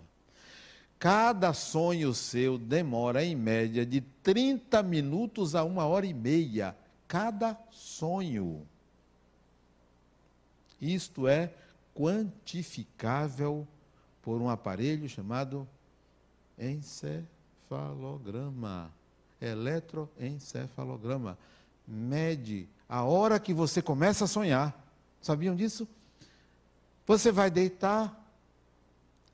Cada 0.98 1.54
sonho 1.54 2.12
seu 2.16 2.58
demora, 2.58 3.24
em 3.24 3.36
média, 3.36 3.86
de 3.86 4.02
30 4.02 4.82
minutos 4.82 5.54
a 5.54 5.64
uma 5.64 5.86
hora 5.86 6.08
e 6.08 6.14
meia. 6.16 6.76
Cada 7.08 7.56
sonho. 7.70 8.66
Isto 10.82 11.28
é 11.28 11.54
quantificável 11.94 13.68
por 14.22 14.42
um 14.42 14.50
aparelho 14.50 15.10
chamado 15.10 15.68
encefalograma, 16.58 18.90
eletroencefalograma. 19.42 21.38
Mede 21.88 22.68
a 22.90 23.04
hora 23.04 23.40
que 23.40 23.54
você 23.54 23.80
começa 23.82 24.26
a 24.26 24.28
sonhar. 24.28 24.86
Sabiam 25.22 25.56
disso? 25.56 25.88
Você 27.06 27.32
vai 27.32 27.50
deitar. 27.50 28.26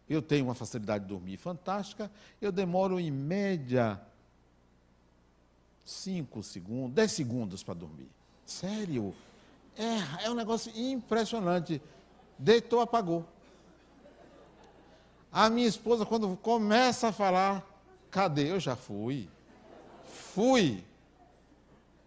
Eu 0.08 0.22
tenho 0.22 0.46
uma 0.46 0.54
facilidade 0.54 1.06
de 1.06 1.10
dormir 1.10 1.38
fantástica. 1.38 2.12
Eu 2.42 2.52
demoro 2.52 3.00
em 3.00 3.10
média 3.10 4.00
5 5.84 6.44
segundos, 6.44 6.94
10 6.94 7.12
segundos 7.12 7.64
para 7.64 7.74
dormir. 7.74 8.08
Sério? 8.46 9.16
É, 9.78 10.26
é 10.26 10.30
um 10.30 10.36
negócio 10.36 10.72
impressionante. 10.76 11.82
Deitou, 12.38 12.80
apagou. 12.80 13.26
A 15.32 15.50
minha 15.50 15.68
esposa, 15.68 16.06
quando 16.06 16.36
começa 16.38 17.08
a 17.08 17.12
falar, 17.12 17.66
cadê? 18.12 18.52
Eu 18.52 18.60
já 18.60 18.76
fui. 18.76 19.28
Fui. 20.06 20.84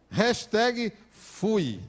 Hashtag 0.09 0.93
fui. 1.11 1.81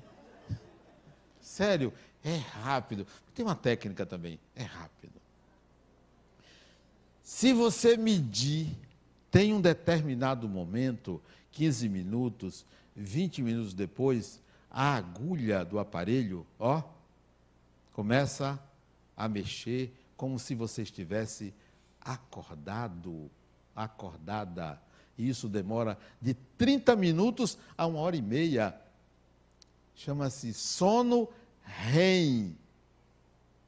Sério, 1.39 1.93
é 2.23 2.35
rápido. 2.35 3.05
Tem 3.33 3.45
uma 3.45 3.55
técnica 3.55 4.05
também, 4.05 4.39
é 4.55 4.63
rápido. 4.63 5.13
Se 7.21 7.53
você 7.53 7.95
medir, 7.95 8.75
tem 9.29 9.53
um 9.53 9.61
determinado 9.61 10.47
momento, 10.49 11.21
15 11.51 11.87
minutos, 11.87 12.65
20 12.95 13.43
minutos 13.43 13.73
depois, 13.73 14.41
a 14.79 14.93
agulha 14.93 15.65
do 15.65 15.79
aparelho, 15.79 16.45
ó, 16.59 16.83
começa 17.93 18.63
a 19.15 19.27
mexer 19.27 19.91
como 20.15 20.37
se 20.37 20.53
você 20.53 20.83
estivesse 20.83 21.51
acordado, 21.99 23.27
acordada. 23.75 24.79
E 25.17 25.27
isso 25.27 25.49
demora 25.49 25.97
de 26.21 26.35
30 26.59 26.95
minutos 26.95 27.57
a 27.75 27.87
uma 27.87 27.97
hora 27.97 28.15
e 28.17 28.21
meia. 28.21 28.79
Chama-se 29.95 30.53
sono 30.53 31.27
REM. 31.63 32.55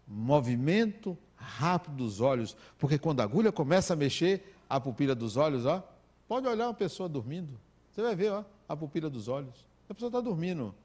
Movimento 0.07 1.17
rápido 1.35 1.95
dos 1.95 2.21
olhos. 2.21 2.55
Porque 2.77 2.99
quando 2.99 3.21
a 3.21 3.23
agulha 3.23 3.51
começa 3.51 3.93
a 3.93 3.97
mexer, 3.97 4.55
a 4.69 4.79
pupila 4.79 5.15
dos 5.15 5.37
olhos, 5.37 5.65
ó, 5.65 5.83
pode 6.27 6.47
olhar 6.47 6.67
uma 6.67 6.73
pessoa 6.75 7.09
dormindo. 7.09 7.59
Você 7.91 8.03
vai 8.03 8.15
ver, 8.15 8.31
ó, 8.31 8.45
a 8.67 8.77
pupila 8.77 9.09
dos 9.09 9.27
olhos. 9.27 9.65
A 9.89 9.93
pessoa 9.95 10.09
está 10.09 10.21
dormindo. 10.21 10.75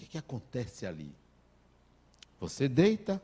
Que, 0.00 0.06
que 0.06 0.18
acontece 0.18 0.86
ali? 0.86 1.14
Você 2.40 2.66
deita. 2.66 3.22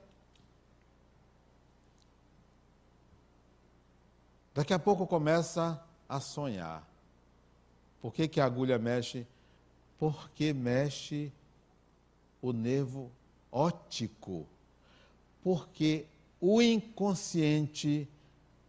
Daqui 4.54 4.74
a 4.74 4.78
pouco 4.78 5.06
começa 5.06 5.82
a 6.06 6.20
sonhar. 6.20 6.86
Por 8.02 8.12
que, 8.12 8.28
que 8.28 8.40
a 8.42 8.44
agulha 8.44 8.78
mexe? 8.78 9.26
Porque 9.98 10.52
mexe 10.52 11.32
o 12.42 12.52
nervo 12.52 13.10
óptico. 13.50 14.46
Porque 15.42 16.04
o 16.38 16.60
inconsciente, 16.60 18.06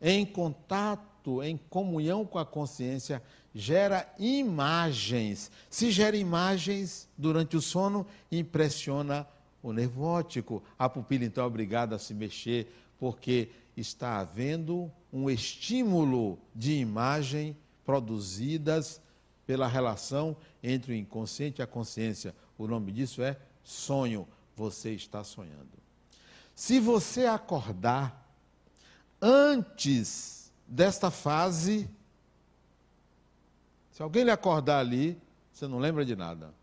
em 0.01 0.25
contato, 0.25 1.03
em 1.43 1.57
comunhão 1.69 2.25
com 2.25 2.39
a 2.39 2.45
consciência, 2.45 3.21
gera 3.53 4.07
imagens. 4.17 5.51
Se 5.69 5.91
gera 5.91 6.15
imagens 6.15 7.07
durante 7.17 7.57
o 7.57 7.61
sono, 7.61 8.05
impressiona 8.31 9.27
o 9.61 9.73
nervo 9.73 10.03
óptico. 10.03 10.63
A 10.77 10.87
pupila, 10.87 11.25
então, 11.25 11.43
é 11.43 11.47
obrigada 11.47 11.95
a 11.95 11.99
se 11.99 12.13
mexer, 12.13 12.71
porque 12.99 13.49
está 13.75 14.19
havendo 14.19 14.91
um 15.11 15.29
estímulo 15.29 16.37
de 16.53 16.73
imagem 16.73 17.55
produzidas 17.85 19.01
pela 19.45 19.67
relação 19.67 20.35
entre 20.61 20.93
o 20.93 20.95
inconsciente 20.95 21.61
e 21.61 21.63
a 21.63 21.67
consciência. 21.67 22.35
O 22.57 22.67
nome 22.67 22.91
disso 22.91 23.21
é 23.21 23.37
sonho. 23.63 24.27
Você 24.55 24.91
está 24.91 25.23
sonhando. 25.23 25.77
Se 26.53 26.79
você 26.79 27.25
acordar 27.25 28.27
antes 29.21 30.36
desta 30.67 31.09
fase, 31.09 31.89
se 33.91 34.01
alguém 34.03 34.23
lhe 34.23 34.31
acordar 34.31 34.79
ali, 34.79 35.17
você 35.51 35.67
não 35.67 35.79
lembra 35.79 36.05
de 36.05 36.15
nada. 36.15 36.53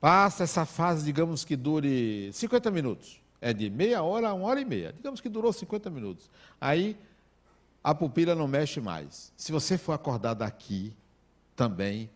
Passa 0.00 0.44
essa 0.44 0.64
fase, 0.64 1.04
digamos 1.04 1.44
que 1.44 1.54
dure 1.54 2.32
50 2.32 2.70
minutos. 2.70 3.20
É 3.40 3.52
de 3.52 3.68
meia 3.70 4.02
hora 4.02 4.30
a 4.30 4.34
uma 4.34 4.46
hora 4.46 4.60
e 4.60 4.64
meia. 4.64 4.92
Digamos 4.92 5.20
que 5.20 5.28
durou 5.28 5.52
50 5.52 5.90
minutos. 5.90 6.30
Aí 6.60 6.96
a 7.84 7.94
pupila 7.94 8.34
não 8.34 8.48
mexe 8.48 8.80
mais. 8.80 9.32
Se 9.36 9.52
você 9.52 9.78
for 9.78 9.92
acordar 9.92 10.34
daqui, 10.34 10.94
também 11.54 12.10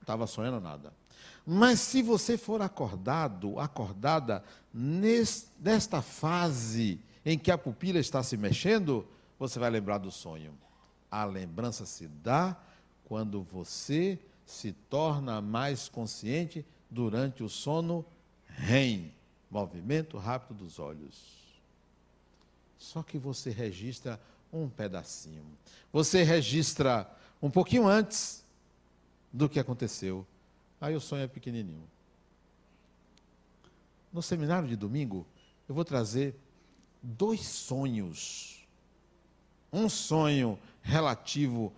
estava 0.00 0.26
sonhando 0.26 0.60
nada. 0.60 0.92
Mas 1.44 1.80
se 1.80 2.02
você 2.02 2.38
for 2.38 2.62
acordado, 2.62 3.58
acordada 3.58 4.44
nesta 4.72 6.00
fase 6.00 7.00
em 7.24 7.38
que 7.38 7.50
a 7.50 7.58
pupila 7.58 7.98
está 7.98 8.22
se 8.22 8.36
mexendo, 8.36 9.06
você 9.42 9.58
vai 9.58 9.70
lembrar 9.70 9.98
do 9.98 10.08
sonho. 10.08 10.56
A 11.10 11.24
lembrança 11.24 11.84
se 11.84 12.06
dá 12.06 12.56
quando 13.04 13.42
você 13.42 14.16
se 14.46 14.72
torna 14.72 15.40
mais 15.40 15.88
consciente 15.88 16.64
durante 16.88 17.42
o 17.42 17.48
sono 17.48 18.04
REM, 18.46 19.12
movimento 19.50 20.16
rápido 20.16 20.58
dos 20.58 20.78
olhos. 20.78 21.42
Só 22.78 23.02
que 23.02 23.18
você 23.18 23.50
registra 23.50 24.20
um 24.52 24.68
pedacinho. 24.68 25.44
Você 25.92 26.22
registra 26.22 27.10
um 27.42 27.50
pouquinho 27.50 27.88
antes 27.88 28.44
do 29.32 29.48
que 29.48 29.58
aconteceu. 29.58 30.24
Aí 30.80 30.94
o 30.94 31.00
sonho 31.00 31.24
é 31.24 31.28
pequenininho. 31.28 31.90
no 34.12 34.22
seminário 34.22 34.68
de 34.68 34.76
domingo, 34.76 35.26
eu 35.68 35.74
vou 35.74 35.84
trazer 35.84 36.36
dois 37.02 37.40
sonhos. 37.40 38.61
Um 39.72 39.88
sonho 39.88 40.58
relativo 40.82 41.72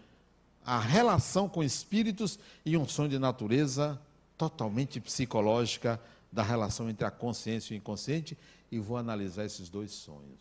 à 0.65 0.79
relação 0.79 1.49
com 1.49 1.63
espíritos 1.63 2.39
e 2.65 2.77
um 2.77 2.89
sonho 2.89 3.09
de 3.09 3.19
natureza 3.19 4.01
totalmente 4.37 5.01
psicológica 5.01 6.01
da 6.33 6.43
relação 6.43 6.91
entre 6.91 7.07
a 7.07 7.11
consciência 7.11 7.73
e 7.73 7.77
o 7.77 7.79
inconsciente 7.79 8.37
e 8.71 8.79
vou 8.79 8.97
analisar 8.97 9.45
esses 9.45 9.69
dois 9.69 9.93
sonhos. 9.93 10.41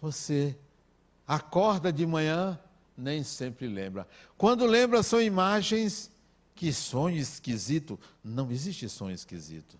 Você 0.00 0.56
acorda 1.26 1.92
de 1.92 2.06
manhã, 2.06 2.58
nem 2.96 3.22
sempre 3.22 3.66
lembra. 3.66 4.08
Quando 4.38 4.64
lembra, 4.64 5.02
são 5.02 5.20
imagens. 5.20 6.10
Que 6.54 6.72
sonho 6.72 7.16
esquisito. 7.16 7.98
Não 8.22 8.50
existe 8.50 8.88
sonho 8.88 9.14
esquisito. 9.14 9.78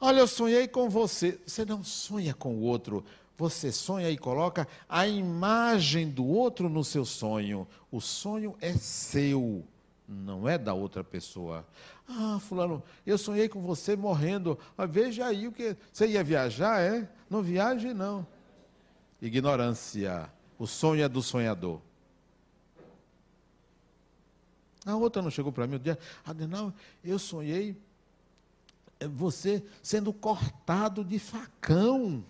Olha, 0.00 0.20
eu 0.20 0.26
sonhei 0.26 0.68
com 0.68 0.88
você. 0.88 1.38
Você 1.46 1.64
não 1.64 1.82
sonha 1.82 2.34
com 2.34 2.54
o 2.54 2.60
outro. 2.60 3.04
Você 3.36 3.70
sonha 3.70 4.10
e 4.10 4.18
coloca 4.18 4.66
a 4.88 5.06
imagem 5.06 6.10
do 6.10 6.26
outro 6.26 6.68
no 6.68 6.84
seu 6.84 7.04
sonho. 7.04 7.66
O 7.90 8.00
sonho 8.00 8.56
é 8.60 8.72
seu, 8.74 9.64
não 10.08 10.48
é 10.48 10.58
da 10.58 10.74
outra 10.74 11.04
pessoa. 11.04 11.64
Ah, 12.08 12.38
fulano, 12.40 12.82
eu 13.06 13.16
sonhei 13.16 13.48
com 13.48 13.62
você 13.62 13.94
morrendo. 13.94 14.58
Ah, 14.76 14.86
veja 14.86 15.26
aí 15.26 15.46
o 15.46 15.52
que. 15.52 15.76
Você 15.92 16.08
ia 16.08 16.24
viajar, 16.24 16.80
é? 16.80 17.08
Não 17.30 17.40
viaje, 17.40 17.94
não. 17.94 18.26
Ignorância. 19.22 20.28
O 20.58 20.66
sonho 20.66 21.04
é 21.04 21.08
do 21.08 21.22
sonhador. 21.22 21.80
A 24.84 24.96
outra 24.96 25.22
não 25.22 25.30
chegou 25.30 25.52
para 25.52 25.66
mim 25.66 25.76
o 25.76 25.78
dia, 25.78 25.98
Adenal, 26.24 26.72
eu 27.04 27.18
sonhei 27.18 27.76
você 29.06 29.62
sendo 29.82 30.12
cortado 30.12 31.04
de 31.04 31.18
facão. 31.18 32.24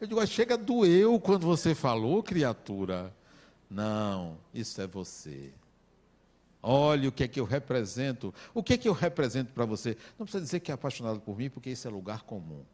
Eu 0.00 0.06
digo, 0.06 0.26
chega 0.26 0.56
doeu 0.56 1.20
quando 1.20 1.46
você 1.46 1.74
falou, 1.74 2.22
criatura. 2.22 3.14
Não, 3.68 4.38
isso 4.54 4.80
é 4.80 4.86
você. 4.86 5.52
Olha 6.62 7.08
o 7.08 7.12
que 7.12 7.24
é 7.24 7.28
que 7.28 7.40
eu 7.40 7.44
represento. 7.44 8.34
O 8.52 8.62
que 8.62 8.74
é 8.74 8.78
que 8.78 8.88
eu 8.88 8.92
represento 8.92 9.52
para 9.52 9.64
você? 9.64 9.96
Não 10.18 10.26
precisa 10.26 10.44
dizer 10.44 10.60
que 10.60 10.70
é 10.70 10.74
apaixonado 10.74 11.20
por 11.20 11.36
mim, 11.36 11.48
porque 11.48 11.70
isso 11.70 11.86
é 11.86 11.90
lugar 11.90 12.22
comum. 12.22 12.64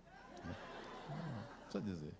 Não 0.44 1.70
precisa 1.70 1.80
dizer. 1.84 2.12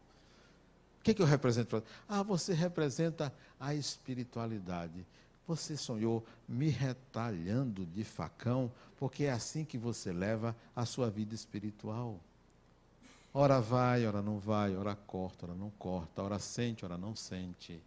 O 1.00 1.02
que 1.02 1.12
é 1.12 1.14
que 1.14 1.22
eu 1.22 1.26
represento 1.26 1.68
para 1.68 1.78
você? 1.80 1.86
Ah, 2.09 2.22
você 2.22 2.52
representa 2.52 3.32
a 3.59 3.74
espiritualidade. 3.74 5.07
Você 5.47 5.76
sonhou 5.76 6.24
me 6.49 6.68
retalhando 6.68 7.86
de 7.86 8.05
facão, 8.05 8.70
porque 8.97 9.24
é 9.24 9.32
assim 9.32 9.64
que 9.64 9.78
você 9.78 10.12
leva 10.12 10.57
a 10.74 10.84
sua 10.84 11.09
vida 11.09 11.34
espiritual. 11.34 12.18
Ora 13.32 13.61
vai, 13.61 14.07
ora 14.07 14.22
não 14.22 14.38
vai, 14.38 14.74
ora 14.74 14.94
corta, 14.94 15.47
ora 15.47 15.55
não 15.55 15.70
corta, 15.78 16.22
ora 16.22 16.38
sente, 16.38 16.84
ora 16.84 16.97
não 16.97 17.14
sente 17.14 17.80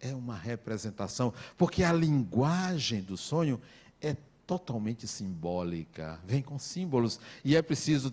é 0.00 0.14
uma 0.14 0.36
representação, 0.36 1.32
porque 1.56 1.84
a 1.84 1.92
linguagem 1.92 3.02
do 3.02 3.16
sonho 3.16 3.60
é 4.00 4.16
totalmente 4.46 5.06
simbólica, 5.06 6.18
vem 6.24 6.42
com 6.42 6.58
símbolos, 6.58 7.20
e 7.44 7.54
é 7.54 7.62
preciso 7.62 8.12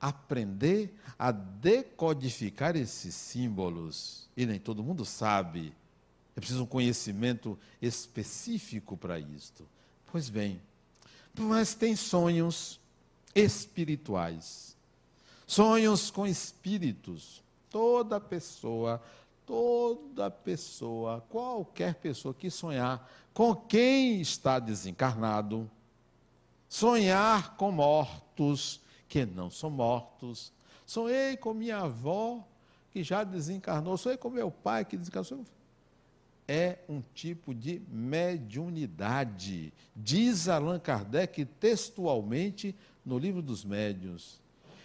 aprender 0.00 0.92
a 1.18 1.30
decodificar 1.30 2.76
esses 2.76 3.14
símbolos, 3.14 4.28
e 4.36 4.44
nem 4.44 4.58
todo 4.58 4.82
mundo 4.82 5.04
sabe. 5.04 5.72
É 6.36 6.40
preciso 6.40 6.64
um 6.64 6.66
conhecimento 6.66 7.58
específico 7.80 8.96
para 8.96 9.18
isto. 9.18 9.68
Pois 10.10 10.28
bem, 10.28 10.60
mas 11.38 11.74
tem 11.74 11.96
sonhos 11.96 12.80
espirituais, 13.34 14.76
sonhos 15.46 16.10
com 16.10 16.26
espíritos. 16.26 17.42
Toda 17.70 18.20
pessoa 18.20 19.02
toda 19.46 20.30
pessoa, 20.30 21.20
qualquer 21.28 21.96
pessoa 21.96 22.34
que 22.34 22.50
sonhar 22.50 23.06
com 23.34 23.54
quem 23.54 24.20
está 24.20 24.58
desencarnado, 24.58 25.70
sonhar 26.68 27.56
com 27.56 27.70
mortos 27.70 28.80
que 29.08 29.26
não 29.26 29.50
são 29.50 29.70
mortos. 29.70 30.52
Sonhei 30.86 31.36
com 31.36 31.54
minha 31.54 31.78
avó 31.78 32.42
que 32.90 33.02
já 33.02 33.24
desencarnou, 33.24 33.96
sonhei 33.96 34.18
com 34.18 34.30
meu 34.30 34.50
pai 34.50 34.84
que 34.84 34.96
desencarnou. 34.96 35.44
É 36.46 36.78
um 36.88 37.00
tipo 37.14 37.54
de 37.54 37.80
mediunidade, 37.88 39.72
diz 39.94 40.48
Allan 40.48 40.78
Kardec 40.78 41.44
textualmente 41.44 42.74
no 43.04 43.18
livro 43.18 43.40
dos 43.40 43.64
médiuns. 43.64 44.40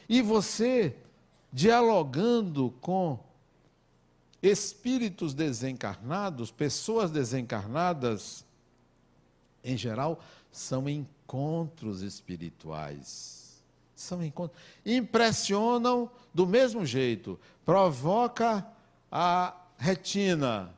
E 0.08 0.22
você, 0.22 0.96
dialogando 1.52 2.72
com 2.80 3.20
espíritos 4.42 5.34
desencarnados, 5.34 6.52
pessoas 6.52 7.12
desencarnadas, 7.12 8.46
em 9.64 9.76
geral, 9.76 10.22
são 10.52 10.88
encontros 10.88 12.02
espirituais. 12.02 13.62
São 13.96 14.24
encontros. 14.24 14.62
Impressionam 14.86 16.10
do 16.34 16.46
mesmo 16.46 16.86
jeito. 16.86 17.40
Provoca 17.66 18.66
a 19.12 19.56
retina. 19.78 20.74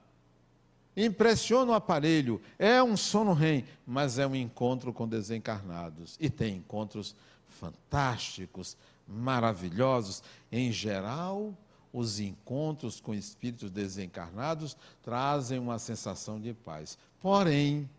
Impressiona 0.96 1.72
o 1.72 1.76
aparelho. 1.76 2.42
É 2.58 2.82
um 2.84 2.98
sono 2.98 3.34
REM, 3.34 3.66
mas 3.86 4.20
é 4.20 4.28
um 4.28 4.36
encontro 4.36 4.92
com 4.92 5.08
desencarnados. 5.08 6.18
E 6.20 6.30
tem 6.30 6.58
encontros 6.58 7.16
fantásticos, 7.48 8.76
maravilhosos. 9.08 10.24
Em 10.52 10.72
geral, 10.72 11.54
os 11.94 12.20
encontros 12.20 13.00
com 13.00 13.14
espíritos 13.14 13.72
desencarnados 13.72 14.78
trazem 15.04 15.60
uma 15.60 15.80
sensação 15.80 16.40
de 16.40 16.54
paz. 16.54 16.98
Porém, 17.22 17.90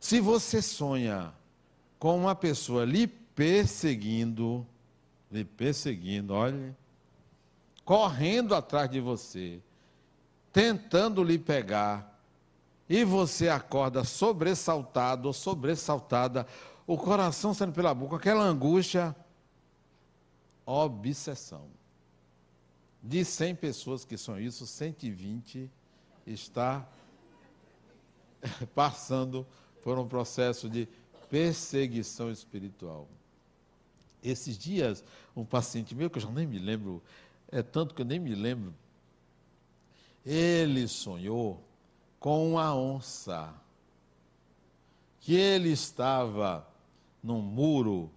se 0.00 0.20
você 0.20 0.60
sonha 0.60 1.32
com 1.98 2.18
uma 2.18 2.34
pessoa 2.34 2.84
lhe 2.84 3.06
perseguindo, 3.06 4.66
lhe 5.30 5.44
perseguindo, 5.44 6.34
olhe, 6.34 6.74
correndo 7.84 8.54
atrás 8.54 8.90
de 8.90 9.00
você, 9.00 9.60
tentando 10.54 11.24
lhe 11.24 11.36
pegar, 11.36 12.16
e 12.88 13.02
você 13.02 13.48
acorda 13.48 14.04
sobressaltado 14.04 15.26
ou 15.26 15.32
sobressaltada, 15.32 16.46
o 16.86 16.96
coração 16.96 17.52
saindo 17.52 17.72
pela 17.72 17.92
boca, 17.92 18.16
aquela 18.16 18.44
angústia, 18.44 19.16
obsessão. 20.64 21.66
De 23.02 23.24
100 23.24 23.56
pessoas 23.56 24.04
que 24.04 24.16
são 24.16 24.38
isso, 24.38 24.64
120 24.64 25.68
está 26.24 26.86
passando 28.76 29.44
por 29.82 29.98
um 29.98 30.06
processo 30.06 30.70
de 30.70 30.86
perseguição 31.28 32.30
espiritual. 32.30 33.08
Esses 34.22 34.56
dias, 34.56 35.02
um 35.34 35.44
paciente 35.44 35.96
meu, 35.96 36.08
que 36.08 36.18
eu 36.18 36.22
já 36.22 36.30
nem 36.30 36.46
me 36.46 36.60
lembro, 36.60 37.02
é 37.50 37.60
tanto 37.60 37.92
que 37.92 38.02
eu 38.02 38.06
nem 38.06 38.20
me 38.20 38.36
lembro, 38.36 38.72
ele 40.24 40.88
sonhou 40.88 41.62
com 42.18 42.52
uma 42.52 42.74
onça, 42.74 43.52
que 45.20 45.34
ele 45.34 45.70
estava 45.70 46.66
num 47.22 47.40
muro 47.40 48.10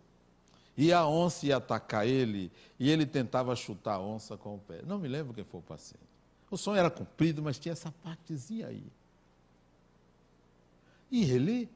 e 0.78 0.94
a 0.94 1.08
onça 1.08 1.48
ia 1.48 1.58
atacar 1.58 2.06
ele, 2.06 2.52
e 2.80 2.90
ele 2.90 3.06
tentava 3.06 3.56
chutar 3.56 3.96
a 3.96 4.00
onça 4.00 4.38
com 4.38 4.56
o 4.56 4.60
pé. 4.60 4.82
Não 4.86 5.00
me 5.00 5.08
lembro 5.08 5.34
quem 5.34 5.44
foi 5.44 5.60
o 5.60 5.64
paciente. 5.64 6.06
O 6.52 6.58
sonho 6.58 6.78
era 6.78 6.92
comprido, 6.92 7.42
mas 7.42 7.58
tinha 7.58 7.74
essa 7.74 7.92
partezinha 8.04 8.68
aí. 8.68 8.86
E 11.10 11.24
ele 11.32 11.70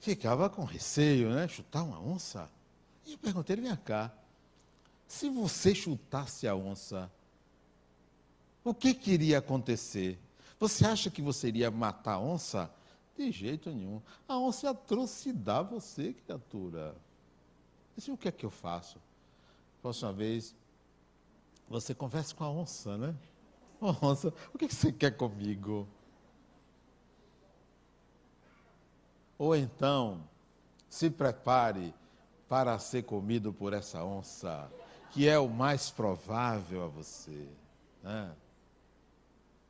ficava 0.00 0.50
com 0.50 0.64
receio, 0.64 1.30
né? 1.30 1.46
Chutar 1.46 1.84
uma 1.84 2.00
onça. 2.00 2.50
E 3.06 3.12
eu 3.12 3.18
perguntei, 3.18 3.54
vem 3.56 3.74
cá, 3.76 4.12
se 5.06 5.30
você 5.30 5.74
chutasse 5.74 6.48
a 6.48 6.56
onça, 6.56 7.10
o 8.64 8.72
que 8.74 8.94
queria 8.94 9.38
acontecer? 9.38 10.18
Você 10.58 10.86
acha 10.86 11.10
que 11.10 11.20
você 11.20 11.48
iria 11.48 11.70
matar 11.70 12.14
a 12.14 12.20
onça? 12.20 12.70
De 13.16 13.30
jeito 13.30 13.70
nenhum. 13.70 14.00
A 14.26 14.38
onça 14.38 14.66
ia 14.66 14.70
atrocidar 14.70 15.62
você, 15.62 16.14
criatura. 16.14 16.96
Disse, 17.94 18.10
o 18.10 18.16
que 18.16 18.28
é 18.28 18.32
que 18.32 18.44
eu 18.44 18.50
faço? 18.50 18.98
Próxima 19.82 20.12
vez, 20.12 20.54
você 21.68 21.94
conversa 21.94 22.34
com 22.34 22.44
a 22.44 22.50
onça, 22.50 22.96
né? 22.96 23.14
onça, 23.80 24.32
o 24.52 24.58
que 24.58 24.66
você 24.66 24.90
quer 24.90 25.16
comigo? 25.16 25.86
Ou 29.38 29.54
então, 29.54 30.26
se 30.88 31.10
prepare 31.10 31.92
para 32.48 32.78
ser 32.78 33.02
comido 33.02 33.52
por 33.52 33.72
essa 33.72 34.02
onça, 34.04 34.70
que 35.10 35.28
é 35.28 35.38
o 35.38 35.48
mais 35.48 35.90
provável 35.90 36.84
a 36.84 36.88
você. 36.88 37.48
Né? 38.02 38.34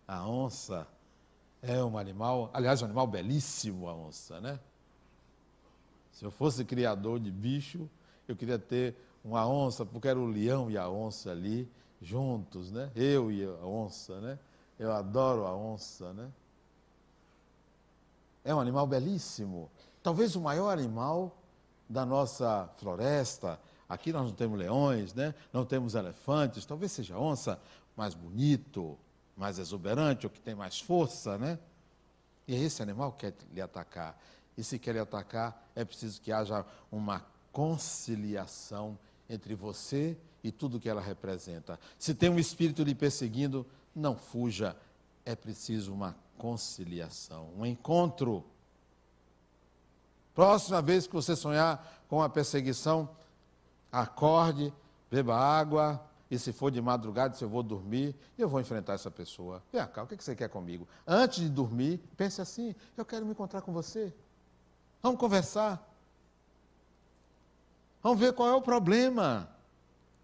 A 0.06 0.26
onça 0.28 0.86
é 1.62 1.82
um 1.82 1.96
animal, 1.96 2.50
aliás, 2.52 2.82
um 2.82 2.84
animal 2.84 3.06
belíssimo, 3.06 3.88
a 3.88 3.94
onça, 3.94 4.40
né? 4.40 4.58
Se 6.12 6.24
eu 6.24 6.30
fosse 6.30 6.64
criador 6.64 7.18
de 7.18 7.30
bicho, 7.30 7.88
eu 8.28 8.36
queria 8.36 8.58
ter 8.58 8.94
uma 9.24 9.46
onça, 9.48 9.84
porque 9.84 10.06
era 10.06 10.18
o 10.18 10.26
leão 10.26 10.70
e 10.70 10.76
a 10.76 10.88
onça 10.88 11.30
ali 11.30 11.68
juntos, 12.00 12.70
né? 12.70 12.90
Eu 12.94 13.32
e 13.32 13.44
a 13.44 13.66
onça, 13.66 14.20
né? 14.20 14.38
Eu 14.78 14.92
adoro 14.92 15.46
a 15.46 15.56
onça, 15.56 16.12
né? 16.12 16.30
É 18.44 18.54
um 18.54 18.60
animal 18.60 18.86
belíssimo. 18.86 19.70
Talvez 20.02 20.36
o 20.36 20.40
maior 20.40 20.70
animal 20.70 21.34
da 21.88 22.04
nossa 22.04 22.68
floresta. 22.76 23.58
Aqui 23.88 24.12
nós 24.12 24.26
não 24.26 24.32
temos 24.32 24.58
leões, 24.58 25.14
né? 25.14 25.34
não 25.52 25.64
temos 25.64 25.94
elefantes, 25.94 26.64
talvez 26.64 26.92
seja 26.92 27.14
a 27.14 27.20
onça 27.20 27.60
mais 27.96 28.14
bonito, 28.14 28.98
mais 29.36 29.58
exuberante, 29.58 30.26
ou 30.26 30.30
que 30.30 30.40
tem 30.40 30.54
mais 30.54 30.80
força, 30.80 31.38
né? 31.38 31.58
E 32.46 32.54
esse 32.54 32.82
animal 32.82 33.12
quer 33.12 33.34
lhe 33.52 33.60
atacar. 33.60 34.18
E 34.56 34.62
se 34.62 34.78
quer 34.78 34.92
lhe 34.92 35.00
atacar, 35.00 35.68
é 35.74 35.84
preciso 35.84 36.20
que 36.20 36.30
haja 36.30 36.64
uma 36.90 37.24
conciliação 37.52 38.98
entre 39.28 39.54
você 39.54 40.16
e 40.42 40.52
tudo 40.52 40.78
que 40.78 40.88
ela 40.88 41.00
representa. 41.00 41.78
Se 41.98 42.14
tem 42.14 42.28
um 42.28 42.38
espírito 42.38 42.82
lhe 42.82 42.94
perseguindo, 42.94 43.66
não 43.94 44.16
fuja. 44.16 44.76
É 45.24 45.34
preciso 45.34 45.92
uma 45.92 46.14
conciliação, 46.36 47.48
um 47.56 47.64
encontro. 47.64 48.44
Próxima 50.34 50.82
vez 50.82 51.06
que 51.06 51.14
você 51.14 51.34
sonhar 51.34 52.04
com 52.08 52.22
a 52.22 52.28
perseguição, 52.28 53.08
acorde, 53.90 54.72
beba 55.10 55.36
água, 55.36 56.04
e 56.34 56.38
se 56.38 56.52
for 56.52 56.68
de 56.68 56.82
madrugada, 56.82 57.34
se 57.34 57.44
eu 57.44 57.48
vou 57.48 57.62
dormir, 57.62 58.14
eu 58.36 58.48
vou 58.48 58.60
enfrentar 58.60 58.94
essa 58.94 59.08
pessoa. 59.10 59.62
Vem 59.72 59.86
cá, 59.86 60.02
o 60.02 60.06
que 60.06 60.16
você 60.16 60.34
quer 60.34 60.48
comigo? 60.48 60.86
Antes 61.06 61.40
de 61.40 61.48
dormir, 61.48 62.00
pense 62.16 62.40
assim: 62.40 62.74
eu 62.96 63.04
quero 63.04 63.24
me 63.24 63.30
encontrar 63.30 63.62
com 63.62 63.72
você. 63.72 64.12
Vamos 65.00 65.20
conversar. 65.20 65.88
Vamos 68.02 68.18
ver 68.18 68.32
qual 68.32 68.48
é 68.48 68.54
o 68.54 68.60
problema. 68.60 69.48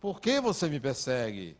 Por 0.01 0.21
que 0.21 0.41
você 0.41 0.69
me 0.69 0.81
persegue? 0.81 1.57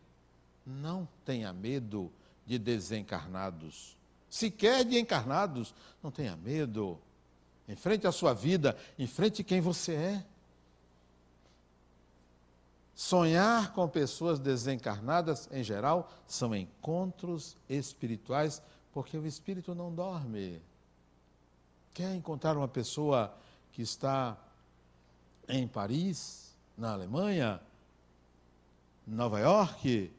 Não 0.65 1.07
tenha 1.23 1.53
medo 1.53 2.11
de 2.45 2.59
desencarnados. 2.59 3.97
Se 4.29 4.51
quer 4.51 4.83
de 4.83 4.99
encarnados, 4.99 5.73
não 6.03 6.11
tenha 6.11 6.35
medo. 6.35 6.99
Enfrente 7.69 8.05
a 8.05 8.11
sua 8.11 8.33
vida, 8.33 8.75
enfrente 8.99 9.45
quem 9.45 9.61
você 9.61 9.93
é. 9.93 10.25
Sonhar 13.03 13.73
com 13.73 13.89
pessoas 13.89 14.37
desencarnadas, 14.37 15.49
em 15.51 15.63
geral, 15.63 16.11
são 16.27 16.55
encontros 16.55 17.57
espirituais, 17.67 18.61
porque 18.93 19.17
o 19.17 19.25
espírito 19.25 19.73
não 19.73 19.91
dorme. 19.91 20.61
Quer 21.95 22.13
encontrar 22.13 22.55
uma 22.55 22.67
pessoa 22.67 23.35
que 23.71 23.81
está 23.81 24.37
em 25.49 25.67
Paris, 25.67 26.55
na 26.77 26.93
Alemanha, 26.93 27.59
Nova 29.07 29.39
York? 29.39 30.13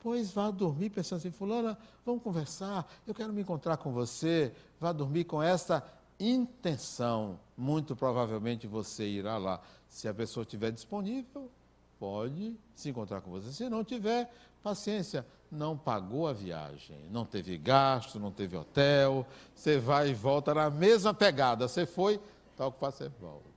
Pois 0.00 0.30
vá 0.30 0.48
dormir 0.52 0.90
pensando 0.90 1.18
assim, 1.18 1.32
fulana, 1.32 1.76
vamos 2.06 2.22
conversar, 2.22 2.88
eu 3.04 3.12
quero 3.12 3.32
me 3.32 3.42
encontrar 3.42 3.78
com 3.78 3.92
você, 3.92 4.54
vá 4.78 4.92
dormir 4.92 5.24
com 5.24 5.42
essa 5.42 5.84
intenção. 6.20 7.40
Muito 7.56 7.96
provavelmente 7.96 8.68
você 8.68 9.08
irá 9.08 9.36
lá. 9.38 9.60
Se 9.88 10.06
a 10.06 10.14
pessoa 10.14 10.44
estiver 10.44 10.70
disponível, 10.70 11.50
pode 11.98 12.56
se 12.74 12.88
encontrar 12.88 13.20
com 13.20 13.30
você. 13.30 13.52
Se 13.52 13.68
não 13.68 13.84
tiver, 13.84 14.32
paciência, 14.62 15.26
não 15.50 15.76
pagou 15.76 16.28
a 16.28 16.32
viagem, 16.32 16.98
não 17.10 17.24
teve 17.24 17.56
gasto, 17.56 18.18
não 18.18 18.30
teve 18.30 18.56
hotel, 18.56 19.26
você 19.54 19.78
vai 19.78 20.10
e 20.10 20.14
volta 20.14 20.54
na 20.54 20.70
mesma 20.70 21.14
pegada. 21.14 21.66
Você 21.66 21.86
foi, 21.86 22.20
tal 22.56 22.72
que 22.72 22.80
você 22.80 23.08
volta. 23.08 23.48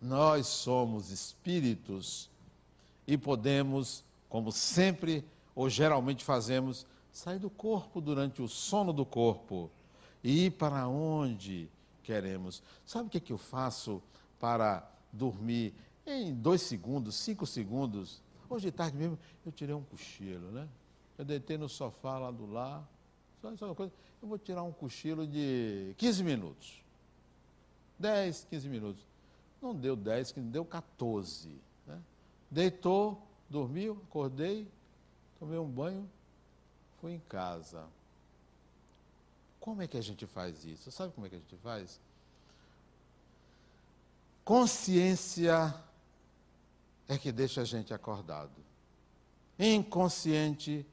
Nós 0.00 0.46
somos 0.46 1.10
espíritos 1.10 2.28
e 3.06 3.16
podemos, 3.16 4.04
como 4.28 4.50
sempre 4.50 5.24
ou 5.54 5.68
geralmente 5.68 6.24
fazemos, 6.24 6.86
sair 7.12 7.38
do 7.38 7.50
corpo 7.50 8.00
durante 8.00 8.40
o 8.42 8.48
sono 8.48 8.92
do 8.92 9.04
corpo 9.04 9.70
e 10.24 10.46
ir 10.46 10.50
para 10.52 10.88
onde 10.88 11.68
queremos. 12.02 12.62
Sabe 12.86 13.06
o 13.06 13.10
que, 13.10 13.18
é 13.18 13.20
que 13.20 13.32
eu 13.32 13.38
faço 13.38 14.02
para 14.40 14.88
dormir 15.12 15.74
em 16.06 16.34
dois 16.34 16.62
segundos, 16.62 17.14
cinco 17.14 17.46
segundos? 17.46 18.22
Hoje 18.48 18.66
de 18.66 18.72
tarde 18.72 18.96
mesmo 18.96 19.18
eu 19.46 19.52
tirei 19.52 19.74
um 19.74 19.82
cochilo, 19.82 20.50
né? 20.50 20.68
Eu 21.16 21.24
deitei 21.24 21.56
no 21.56 21.68
sofá 21.68 22.18
lá 22.18 22.30
do 22.30 22.46
lar. 22.46 22.86
Só 23.56 23.66
uma 23.66 23.74
coisa, 23.74 23.92
eu 24.20 24.28
vou 24.28 24.38
tirar 24.38 24.62
um 24.62 24.72
cochilo 24.72 25.26
de 25.26 25.94
15 25.98 26.22
minutos. 26.22 26.82
10, 27.98 28.46
15 28.50 28.68
minutos. 28.68 29.04
Não 29.60 29.74
deu 29.74 29.96
10, 29.96 30.32
deu 30.32 30.64
14. 30.64 31.48
Né? 31.86 32.00
Deitou, 32.50 33.20
dormiu, 33.48 34.00
acordei, 34.08 34.66
tomei 35.38 35.58
um 35.58 35.68
banho, 35.68 36.08
fui 37.00 37.12
em 37.12 37.20
casa. 37.28 37.84
Como 39.60 39.82
é 39.82 39.86
que 39.86 39.96
a 39.96 40.00
gente 40.00 40.26
faz 40.26 40.64
isso? 40.64 40.90
Sabe 40.90 41.12
como 41.12 41.26
é 41.26 41.30
que 41.30 41.36
a 41.36 41.38
gente 41.38 41.56
faz? 41.56 42.00
Consciência 44.44 45.72
é 47.08 47.18
que 47.18 47.32
deixa 47.32 47.62
a 47.62 47.64
gente 47.64 47.92
acordado. 47.92 48.62
Inconsciente 49.58 50.86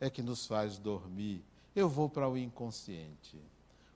é 0.00 0.10
que 0.10 0.22
nos 0.22 0.46
faz 0.46 0.78
dormir. 0.78 1.44
Eu 1.74 1.88
vou 1.88 2.08
para 2.08 2.28
o 2.28 2.36
inconsciente. 2.36 3.40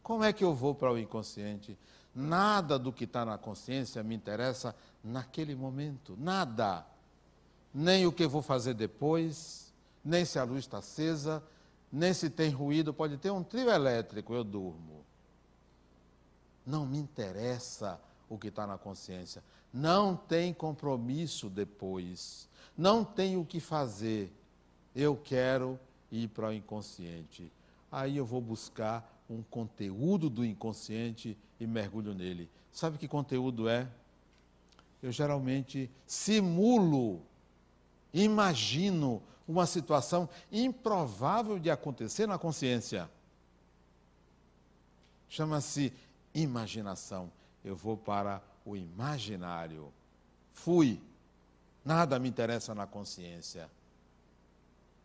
Como 0.02 0.22
é 0.22 0.32
que 0.32 0.44
eu 0.44 0.54
vou 0.54 0.74
para 0.74 0.92
o 0.92 0.98
inconsciente? 0.98 1.78
Nada 2.14 2.78
do 2.78 2.92
que 2.92 3.04
está 3.04 3.24
na 3.24 3.36
consciência 3.36 4.02
me 4.02 4.14
interessa 4.14 4.74
naquele 5.02 5.54
momento. 5.54 6.16
Nada. 6.18 6.86
Nem 7.72 8.06
o 8.06 8.12
que 8.12 8.26
vou 8.26 8.42
fazer 8.42 8.74
depois, 8.74 9.72
nem 10.04 10.24
se 10.24 10.38
a 10.38 10.44
luz 10.44 10.60
está 10.60 10.78
acesa, 10.78 11.42
nem 11.90 12.12
se 12.14 12.30
tem 12.30 12.50
ruído, 12.50 12.94
pode 12.94 13.16
ter 13.16 13.30
um 13.30 13.42
trio 13.42 13.70
elétrico, 13.70 14.34
eu 14.34 14.44
durmo. 14.44 15.04
Não 16.64 16.86
me 16.86 16.98
interessa 16.98 18.00
o 18.28 18.38
que 18.38 18.48
está 18.48 18.66
na 18.66 18.78
consciência. 18.78 19.42
Não 19.74 20.14
tem 20.14 20.54
compromisso 20.54 21.50
depois. 21.50 22.48
Não 22.78 23.04
tem 23.04 23.36
o 23.36 23.44
que 23.44 23.58
fazer. 23.58 24.32
Eu 24.94 25.16
quero 25.16 25.80
ir 26.12 26.28
para 26.28 26.50
o 26.50 26.52
inconsciente. 26.52 27.50
Aí 27.90 28.16
eu 28.16 28.24
vou 28.24 28.40
buscar 28.40 29.12
um 29.28 29.42
conteúdo 29.42 30.30
do 30.30 30.44
inconsciente 30.44 31.36
e 31.58 31.66
mergulho 31.66 32.14
nele. 32.14 32.48
Sabe 32.70 32.98
que 32.98 33.08
conteúdo 33.08 33.68
é? 33.68 33.88
Eu 35.02 35.10
geralmente 35.10 35.90
simulo, 36.06 37.20
imagino 38.12 39.20
uma 39.46 39.66
situação 39.66 40.28
improvável 40.52 41.58
de 41.58 41.68
acontecer 41.68 42.28
na 42.28 42.38
consciência. 42.38 43.10
Chama-se 45.28 45.92
imaginação. 46.32 47.28
Eu 47.64 47.74
vou 47.74 47.96
para 47.96 48.40
o 48.64 48.76
imaginário. 48.76 49.92
Fui. 50.52 51.00
Nada 51.84 52.18
me 52.18 52.28
interessa 52.28 52.74
na 52.74 52.86
consciência. 52.86 53.70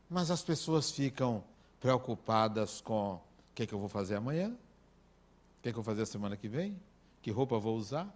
Mas 0.10 0.32
as 0.32 0.42
pessoas 0.42 0.90
ficam 0.92 1.44
preocupadas 1.80 2.82
com 2.82 3.16
o 3.16 3.22
que, 3.54 3.64
é 3.64 3.68
que 3.68 3.74
eu 3.74 3.80
vou 3.80 3.90
fazer 3.90 4.16
amanhã, 4.16 4.50
o 4.50 5.62
que, 5.62 5.70
é 5.70 5.72
que 5.72 5.78
eu 5.78 5.84
vou 5.84 5.84
fazer 5.84 6.04
a 6.04 6.06
semana 6.06 6.38
que 6.38 6.48
vem, 6.48 6.80
que 7.22 7.32
roupa 7.32 7.60
vou 7.60 7.78
usar, 7.78 8.08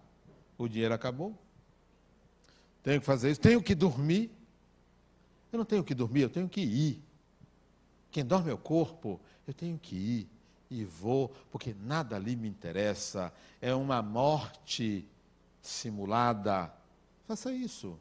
o 0.56 0.66
dinheiro 0.66 0.94
acabou. 0.94 1.38
Tenho 2.82 3.00
que 3.00 3.06
fazer 3.06 3.30
isso, 3.30 3.40
tenho 3.40 3.62
que 3.62 3.74
dormir. 3.74 4.30
Eu 5.52 5.58
não 5.58 5.64
tenho 5.64 5.84
que 5.84 5.94
dormir, 5.94 6.22
eu 6.22 6.30
tenho 6.30 6.48
que 6.48 6.60
ir. 6.60 7.02
Quem 8.10 8.24
dorme 8.24 8.50
é 8.50 8.54
o 8.54 8.58
corpo, 8.58 9.20
eu 9.46 9.54
tenho 9.54 9.78
que 9.78 9.94
ir. 9.94 10.28
E 10.70 10.84
vou, 10.84 11.28
porque 11.50 11.74
nada 11.74 12.16
ali 12.16 12.34
me 12.34 12.48
interessa. 12.48 13.32
É 13.60 13.74
uma 13.74 14.02
morte 14.02 15.06
simulada. 15.64 16.72
Faça 17.26 17.52
isso. 17.52 17.98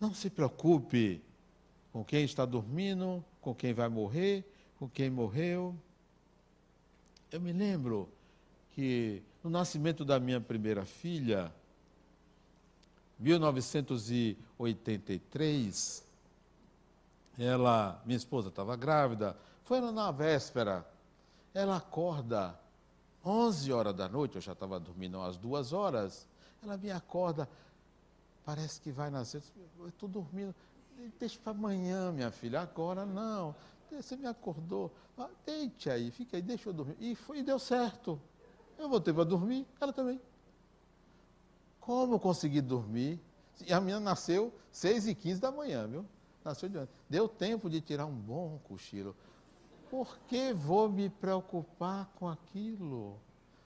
Não 0.00 0.14
se 0.14 0.30
preocupe 0.30 1.22
com 1.92 2.02
quem 2.04 2.24
está 2.24 2.46
dormindo, 2.46 3.24
com 3.40 3.54
quem 3.54 3.72
vai 3.74 3.88
morrer, 3.88 4.44
com 4.78 4.88
quem 4.88 5.10
morreu. 5.10 5.76
Eu 7.30 7.40
me 7.40 7.52
lembro 7.52 8.08
que 8.70 9.22
no 9.42 9.50
nascimento 9.50 10.04
da 10.04 10.20
minha 10.20 10.40
primeira 10.40 10.84
filha, 10.84 11.52
1983, 13.18 16.04
ela, 17.38 18.02
minha 18.04 18.16
esposa 18.16 18.48
estava 18.48 18.76
grávida, 18.76 19.36
foi 19.64 19.80
na 19.80 20.10
véspera. 20.10 20.86
Ela 21.54 21.76
acorda 21.76 22.58
11 23.24 23.72
horas 23.72 23.94
da 23.94 24.08
noite, 24.08 24.36
eu 24.36 24.40
já 24.40 24.52
estava 24.52 24.80
dormindo 24.80 25.20
às 25.20 25.36
duas 25.36 25.72
horas. 25.72 26.26
Ela 26.62 26.76
me 26.76 26.90
acorda, 26.90 27.48
parece 28.44 28.80
que 28.80 28.90
vai 28.90 29.10
nascer. 29.10 29.42
Eu 29.78 29.88
estou 29.88 30.08
dormindo, 30.08 30.54
deixa 31.18 31.38
para 31.38 31.52
amanhã, 31.52 32.12
minha 32.12 32.30
filha. 32.30 32.60
Agora 32.60 33.04
não. 33.06 33.54
Você 33.90 34.16
me 34.16 34.26
acordou. 34.26 34.90
Ah, 35.18 35.28
deite 35.44 35.90
aí, 35.90 36.10
fica 36.10 36.36
aí, 36.36 36.42
deixa 36.42 36.68
eu 36.68 36.72
dormir. 36.72 36.96
E, 36.98 37.14
foi, 37.14 37.38
e 37.38 37.42
deu 37.42 37.58
certo. 37.58 38.20
Eu 38.78 38.88
voltei 38.88 39.12
para 39.12 39.24
dormir, 39.24 39.66
ela 39.80 39.92
também. 39.92 40.20
Como 41.80 42.14
eu 42.14 42.18
consegui 42.20 42.60
dormir? 42.60 43.20
E 43.66 43.72
a 43.72 43.80
menina 43.80 44.00
nasceu 44.00 44.52
6 44.70 45.08
e 45.08 45.14
15 45.14 45.40
da 45.40 45.52
manhã, 45.52 45.86
viu? 45.86 46.06
Nasceu 46.44 46.68
de 46.68 46.78
antes. 46.78 46.94
Deu 47.08 47.28
tempo 47.28 47.68
de 47.68 47.80
tirar 47.80 48.06
um 48.06 48.14
bom 48.14 48.58
cochilo. 48.64 49.14
Por 49.92 50.18
que 50.20 50.54
vou 50.54 50.88
me 50.88 51.10
preocupar 51.10 52.10
com 52.14 52.26
aquilo? 52.26 53.20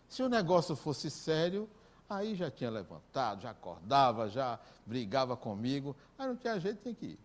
Se 0.09 0.24
o 0.24 0.29
negócio 0.29 0.74
fosse 0.74 1.09
sério, 1.09 1.70
aí 2.11 2.35
já 2.35 2.51
tinha 2.51 2.68
levantado, 2.68 3.43
já 3.43 3.51
acordava, 3.51 4.29
já 4.29 4.59
brigava 4.85 5.37
comigo. 5.37 5.95
Aí 6.18 6.27
não 6.27 6.35
tinha 6.35 6.59
jeito, 6.59 6.79
tem 6.79 6.97
que 6.97 7.07
ir. 7.07 7.18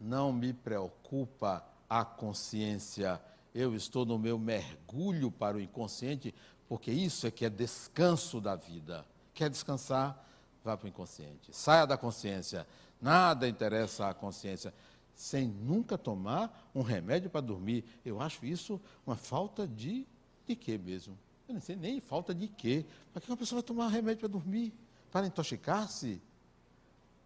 Não 0.00 0.32
me 0.32 0.54
preocupa 0.54 1.62
a 1.86 2.02
consciência. 2.02 3.20
Eu 3.54 3.74
estou 3.74 4.06
no 4.06 4.18
meu 4.18 4.38
mergulho 4.38 5.30
para 5.30 5.58
o 5.58 5.60
inconsciente, 5.60 6.34
porque 6.66 6.90
isso 6.90 7.26
é 7.26 7.30
que 7.30 7.44
é 7.44 7.50
descanso 7.50 8.40
da 8.40 8.56
vida. 8.56 9.04
Quer 9.34 9.50
descansar? 9.50 10.24
Vá 10.64 10.78
para 10.78 10.86
o 10.86 10.88
inconsciente. 10.88 11.54
Saia 11.54 11.86
da 11.86 11.98
consciência. 11.98 12.66
Nada 12.98 13.46
interessa 13.46 14.08
à 14.08 14.14
consciência. 14.14 14.72
Sem 15.18 15.48
nunca 15.48 15.98
tomar 15.98 16.70
um 16.72 16.80
remédio 16.80 17.28
para 17.28 17.40
dormir. 17.40 17.84
Eu 18.04 18.20
acho 18.20 18.46
isso 18.46 18.80
uma 19.04 19.16
falta 19.16 19.66
de. 19.66 20.06
de 20.46 20.54
quê 20.54 20.78
mesmo? 20.78 21.18
Eu 21.48 21.54
não 21.54 21.60
sei 21.60 21.74
nem 21.74 21.98
falta 21.98 22.32
de 22.32 22.46
quê. 22.46 22.86
Para 23.12 23.20
que 23.20 23.28
uma 23.28 23.36
pessoa 23.36 23.60
vai 23.60 23.66
tomar 23.66 23.88
remédio 23.88 24.20
para 24.20 24.28
dormir? 24.28 24.72
Para 25.10 25.26
intoxicar-se? 25.26 26.22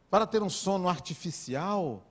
Para 0.09 0.27
ter 0.27 0.43
um 0.43 0.49
sono 0.49 0.89
artificial? 0.89 2.03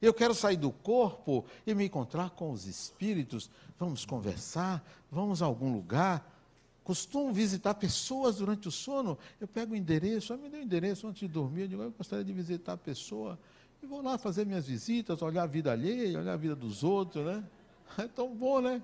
Eu 0.00 0.14
quero 0.14 0.36
sair 0.36 0.56
do 0.56 0.70
corpo 0.70 1.44
e 1.66 1.74
me 1.74 1.86
encontrar 1.86 2.30
com 2.30 2.52
os 2.52 2.66
espíritos. 2.66 3.50
Vamos 3.76 4.04
conversar, 4.04 4.88
vamos 5.10 5.42
a 5.42 5.46
algum 5.46 5.72
lugar. 5.72 6.32
Costumo 6.84 7.32
visitar 7.32 7.74
pessoas 7.74 8.36
durante 8.36 8.68
o 8.68 8.70
sono. 8.70 9.18
Eu 9.40 9.48
pego 9.48 9.72
o 9.72 9.76
endereço, 9.76 10.38
me 10.38 10.48
dê 10.48 10.58
o 10.58 10.62
endereço 10.62 11.08
antes 11.08 11.18
de 11.18 11.26
dormir. 11.26 11.62
Eu 11.62 11.68
digo, 11.68 11.82
eu 11.82 11.90
gostaria 11.90 12.24
de 12.24 12.32
visitar 12.32 12.74
a 12.74 12.76
pessoa. 12.76 13.36
E 13.82 13.86
vou 13.86 14.02
lá 14.02 14.18
fazer 14.18 14.44
minhas 14.44 14.66
visitas, 14.66 15.22
olhar 15.22 15.44
a 15.44 15.46
vida 15.46 15.70
alheia, 15.72 16.18
olhar 16.18 16.32
a 16.32 16.36
vida 16.36 16.56
dos 16.56 16.82
outros, 16.82 17.24
né? 17.24 17.44
É 17.96 18.06
tão 18.06 18.34
bom, 18.34 18.60
né? 18.60 18.82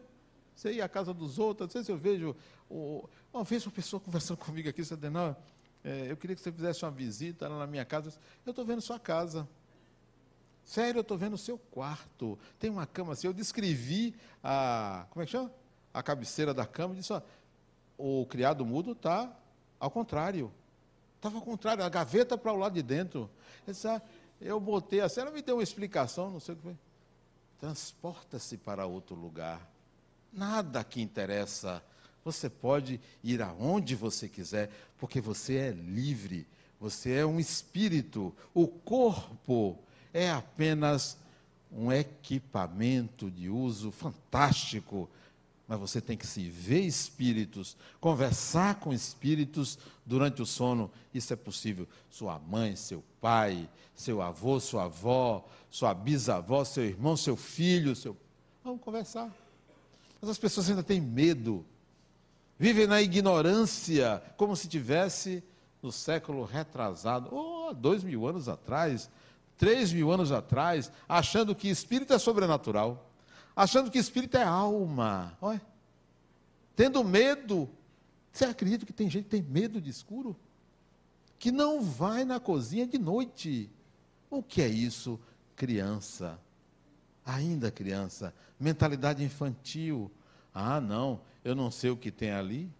Você 0.55 0.72
ir 0.72 0.80
à 0.80 0.88
casa 0.88 1.12
dos 1.12 1.38
outros, 1.38 1.68
às 1.68 1.74
vezes 1.74 1.88
eu 1.88 1.97
vejo. 1.97 2.34
Uma 3.32 3.45
vez 3.45 3.66
uma 3.66 3.72
pessoa 3.72 4.01
conversando 4.01 4.38
comigo 4.45 4.68
aqui, 4.68 4.84
você 4.84 4.97
não, 5.11 5.36
é, 5.84 6.11
eu 6.11 6.16
queria 6.16 6.34
que 6.34 6.40
você 6.40 6.51
fizesse 6.51 6.84
uma 6.84 6.90
visita 6.90 7.47
lá 7.47 7.59
na 7.59 7.66
minha 7.66 7.84
casa. 7.84 8.14
Eu 8.47 8.51
estou 8.51 8.64
vendo 8.64 8.80
sua 8.80 8.99
casa. 8.99 9.47
Sério, 10.64 10.99
eu 10.99 11.03
estou 11.03 11.18
vendo 11.18 11.34
o 11.34 11.38
seu 11.38 11.59
quarto. 11.59 12.38
Tem 12.59 12.70
uma 12.70 12.86
cama 12.86 13.12
assim. 13.12 13.26
Eu 13.26 13.34
descrevi 13.34 14.14
a. 14.42 15.07
Como 15.11 15.22
é 15.22 15.26
que 15.26 15.32
chama? 15.32 15.53
A 15.92 16.03
cabeceira 16.03 16.55
da 16.55 16.64
cama 16.64 16.95
e 16.95 16.99
disse: 16.99 17.12
ó, 17.12 17.20
o 17.99 18.24
criado 18.24 18.64
mudo 18.64 18.92
está 18.92 19.30
ao 19.78 19.90
contrário. 19.90 20.51
Estava 21.16 21.36
ao 21.36 21.42
contrário, 21.42 21.84
a 21.84 21.88
gaveta 21.88 22.36
para 22.36 22.53
o 22.53 22.57
lado 22.57 22.74
de 22.74 22.82
dentro. 22.82 23.30
Eu, 23.66 23.72
disse, 23.72 23.88
ah, 23.88 24.01
eu 24.41 24.59
botei 24.61 25.01
assim, 25.01 25.20
ela 25.20 25.30
me 25.30 25.43
deu 25.43 25.57
uma 25.57 25.62
explicação, 25.62 26.30
não 26.30 26.41
sei 26.41 26.55
o 26.55 26.57
que 26.57 26.62
foi. 26.62 26.76
Transporta-se 27.61 28.57
para 28.57 28.87
outro 28.87 29.14
lugar. 29.14 29.61
Nada 30.32 30.82
que 30.85 31.01
interessa. 31.01 31.82
Você 32.24 32.51
pode 32.51 33.01
ir 33.22 33.41
aonde 33.43 33.95
você 33.95 34.28
quiser, 34.28 34.70
porque 34.99 35.20
você 35.20 35.57
é 35.57 35.70
livre. 35.70 36.47
Você 36.80 37.12
é 37.12 37.26
um 37.26 37.39
espírito. 37.39 38.35
O 38.53 38.66
corpo 38.66 39.78
é 40.12 40.30
apenas 40.30 41.16
um 41.70 41.93
equipamento 41.93 43.30
de 43.30 43.49
uso 43.49 43.91
fantástico. 43.91 45.09
Mas 45.66 45.80
você 45.80 46.00
tem 46.00 46.16
que 46.16 46.26
se 46.26 46.48
ver 46.50 46.80
espíritos, 46.80 47.76
conversar 47.98 48.80
com 48.80 48.92
espíritos 48.92 49.78
durante 50.04 50.42
o 50.42 50.46
sono. 50.46 50.90
Isso 51.12 51.32
é 51.32 51.36
possível. 51.36 51.88
Sua 52.10 52.38
mãe, 52.38 52.76
seu 52.76 53.02
pai, 53.20 53.68
seu 53.94 54.20
avô, 54.20 54.60
sua 54.60 54.84
avó, 54.84 55.46
sua 55.70 55.94
bisavó, 55.94 56.64
seu 56.64 56.84
irmão, 56.84 57.16
seu 57.16 57.36
filho, 57.36 57.96
seu. 57.96 58.14
Vamos 58.62 58.82
conversar. 58.82 59.34
Mas 60.20 60.30
as 60.30 60.38
pessoas 60.38 60.68
ainda 60.68 60.82
têm 60.82 61.00
medo. 61.00 61.64
Vivem 62.58 62.86
na 62.86 63.00
ignorância, 63.00 64.22
como 64.36 64.54
se 64.54 64.68
tivesse 64.68 65.42
no 65.82 65.90
século 65.90 66.44
retrasado, 66.44 67.34
ou 67.34 67.70
oh, 67.70 67.74
dois 67.74 68.02
mil 68.02 68.26
anos 68.26 68.48
atrás, 68.48 69.10
três 69.56 69.92
mil 69.92 70.10
anos 70.10 70.30
atrás, 70.32 70.90
achando 71.08 71.54
que 71.54 71.68
espírito 71.68 72.12
é 72.12 72.18
sobrenatural, 72.18 73.10
achando 73.55 73.90
que 73.90 73.98
espírito 73.98 74.36
é 74.36 74.42
alma. 74.42 75.36
Olha, 75.40 75.62
tendo 76.74 77.02
medo. 77.05 77.68
Você 78.32 78.44
acredita 78.44 78.84
que 78.84 78.92
tem 78.92 79.09
gente 79.09 79.24
que 79.24 79.30
tem 79.30 79.42
medo 79.42 79.80
de 79.80 79.90
escuro? 79.90 80.36
Que 81.38 81.52
não 81.52 81.80
vai 81.80 82.24
na 82.24 82.40
cozinha 82.40 82.86
de 82.86 82.98
noite. 82.98 83.70
O 84.28 84.42
que 84.42 84.61
é 84.61 84.68
isso? 84.68 85.20
Criança. 85.55 86.38
Ainda 87.24 87.70
criança. 87.70 88.34
Mentalidade 88.59 89.22
infantil. 89.22 90.11
Ah, 90.52 90.80
não, 90.80 91.20
eu 91.44 91.55
não 91.55 91.70
sei 91.70 91.90
o 91.90 91.96
que 91.96 92.11
tem 92.11 92.30
ali. 92.30 92.70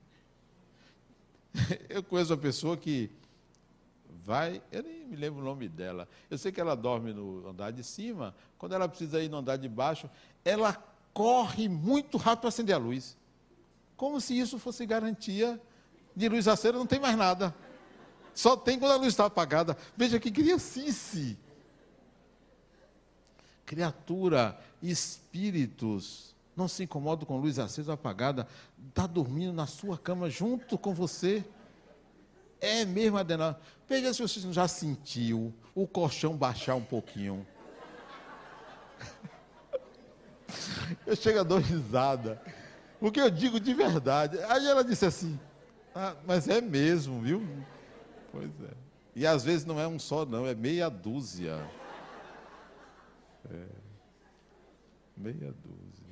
Eu 1.89 2.03
conheço 2.03 2.33
uma 2.33 2.41
pessoa 2.41 2.77
que 2.77 3.11
vai, 4.25 4.62
eu 4.72 4.83
nem 4.83 5.07
me 5.07 5.16
lembro 5.16 5.41
o 5.41 5.45
nome 5.45 5.68
dela. 5.68 6.09
Eu 6.31 6.39
sei 6.39 6.51
que 6.51 6.61
ela 6.61 6.75
dorme 6.75 7.12
no 7.12 7.47
andar 7.47 7.70
de 7.70 7.85
cima, 7.85 8.35
quando 8.57 8.75
ela 8.75 8.89
precisa 8.89 9.22
ir 9.22 9.29
no 9.29 9.37
andar 9.37 9.57
de 9.57 9.68
baixo, 9.68 10.09
ela 10.45 10.75
corre 11.13 11.69
muito 11.69 12.19
rápido 12.19 12.41
para 12.41 12.49
acender 12.49 12.75
a 12.75 12.79
luz. 12.79 13.17
Como 13.97 14.21
se 14.21 14.39
isso 14.39 14.59
fosse 14.59 14.85
garantia 14.85 15.61
de 16.15 16.29
luz 16.29 16.47
acesa, 16.47 16.79
não 16.79 16.87
tem 16.87 17.01
mais 17.01 17.17
nada. 17.17 17.55
Só 18.35 18.57
tem 18.57 18.79
quando 18.79 18.93
a 18.93 18.97
luz 18.97 19.09
está 19.09 19.27
apagada. 19.27 19.77
Veja 19.97 20.19
que 20.19 20.31
criancice. 20.31 21.39
Criatura, 23.65 24.59
espíritos, 24.83 26.35
não 26.57 26.69
se 26.69 26.83
incomodam 26.85 27.25
com 27.25 27.39
luz 27.39 27.59
acesa 27.59 27.93
ou 27.93 27.95
apagada, 27.95 28.47
está 28.89 29.07
dormindo 29.07 29.53
na 29.53 29.67
sua 29.67 29.97
cama 29.97 30.29
junto 30.29 30.77
com 30.77 30.93
você. 30.93 31.45
É 32.61 32.85
mesmo, 32.85 33.17
Adenal. 33.17 33.59
Veja 33.89 34.13
se 34.13 34.23
você 34.23 34.53
já 34.53 34.69
sentiu 34.69 35.55
o 35.75 35.87
colchão 35.87 36.37
baixar 36.37 36.75
um 36.75 36.85
pouquinho. 36.85 37.47
Eu 41.07 41.16
chego 41.16 41.41
a 41.41 41.43
dar 41.43 41.59
risada. 41.59 42.41
O 43.01 43.11
que 43.11 43.20
eu 43.20 43.30
digo 43.30 43.61
de 43.61 43.74
verdade. 43.74 44.39
Aí 44.45 44.66
ela 44.66 44.82
disse 44.82 45.05
assim, 45.05 45.39
ah, 45.95 46.14
mas 46.26 46.49
é 46.49 46.61
mesmo, 46.61 47.20
viu? 47.20 47.47
Pois 48.32 48.51
é. 48.62 48.74
E 49.14 49.26
às 49.26 49.45
vezes 49.45 49.64
não 49.64 49.78
é 49.78 49.87
um 49.87 49.99
só, 49.99 50.26
não, 50.26 50.47
é 50.47 50.55
meia 50.55 50.89
dúzia. 50.89 51.64
É. 53.51 53.66
Meia 55.16 55.55
dúzia. 55.62 56.05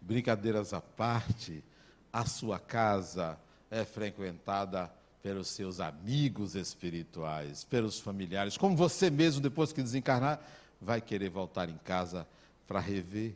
Brincadeiras 0.00 0.74
à 0.74 0.80
parte, 0.80 1.64
a 2.12 2.26
sua 2.26 2.58
casa 2.58 3.38
é 3.70 3.84
frequentada 3.84 4.92
pelos 5.22 5.48
seus 5.48 5.80
amigos 5.80 6.56
espirituais, 6.56 7.64
pelos 7.64 8.00
familiares, 8.00 8.56
como 8.58 8.76
você 8.76 9.08
mesmo, 9.08 9.40
depois 9.40 9.72
que 9.72 9.82
desencarnar, 9.82 10.40
vai 10.82 11.00
querer 11.00 11.30
voltar 11.30 11.68
em 11.68 11.78
casa 11.78 12.26
para 12.66 12.80
rever, 12.80 13.34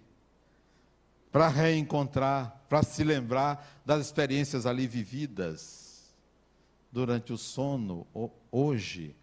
para 1.30 1.48
reencontrar, 1.48 2.62
para 2.68 2.82
se 2.82 3.04
lembrar 3.04 3.80
das 3.84 4.06
experiências 4.06 4.66
ali 4.66 4.86
vividas 4.86 6.14
durante 6.90 7.32
o 7.32 7.38
sono, 7.38 8.06
hoje. 8.50 9.14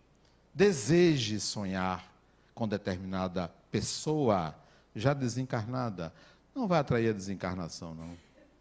Deseje 0.53 1.39
sonhar 1.39 2.11
com 2.53 2.67
determinada 2.67 3.47
pessoa 3.71 4.55
já 4.95 5.13
desencarnada. 5.13 6.13
Não 6.53 6.67
vai 6.67 6.79
atrair 6.79 7.09
a 7.09 7.13
desencarnação, 7.13 7.95
não. 7.95 8.09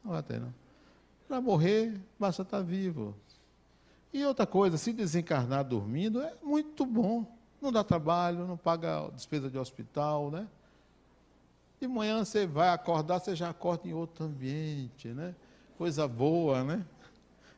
Não 0.03 0.11
vai 0.11 0.21
atrair, 0.21 0.41
não. 0.41 0.55
Para 1.29 1.41
morrer, 1.41 2.01
basta 2.19 2.43
estar 2.43 2.59
tá 2.59 2.63
vivo. 2.63 3.15
E 4.13 4.25
outra 4.25 4.47
coisa, 4.47 4.77
se 4.77 4.93
desencarnar 4.93 5.65
dormindo 5.65 6.21
é 6.21 6.35
muito 6.43 6.85
bom. 6.85 7.27
Não 7.63 7.71
dá 7.71 7.85
trabalho, 7.85 8.45
não 8.47 8.57
paga 8.57 9.09
despesa 9.15 9.49
de 9.49 9.57
hospital, 9.57 10.31
né? 10.31 10.49
De 11.81 11.87
manhã 11.87 12.25
você 12.25 12.45
vai 12.45 12.69
acordar, 12.71 13.21
você 13.21 13.37
já 13.37 13.51
acorda 13.51 13.89
em 13.89 13.93
outro 13.93 14.25
ambiente, 14.25 15.09
né? 15.09 15.35
Coisa 15.79 16.09
boa, 16.09 16.65
né? 16.65 16.85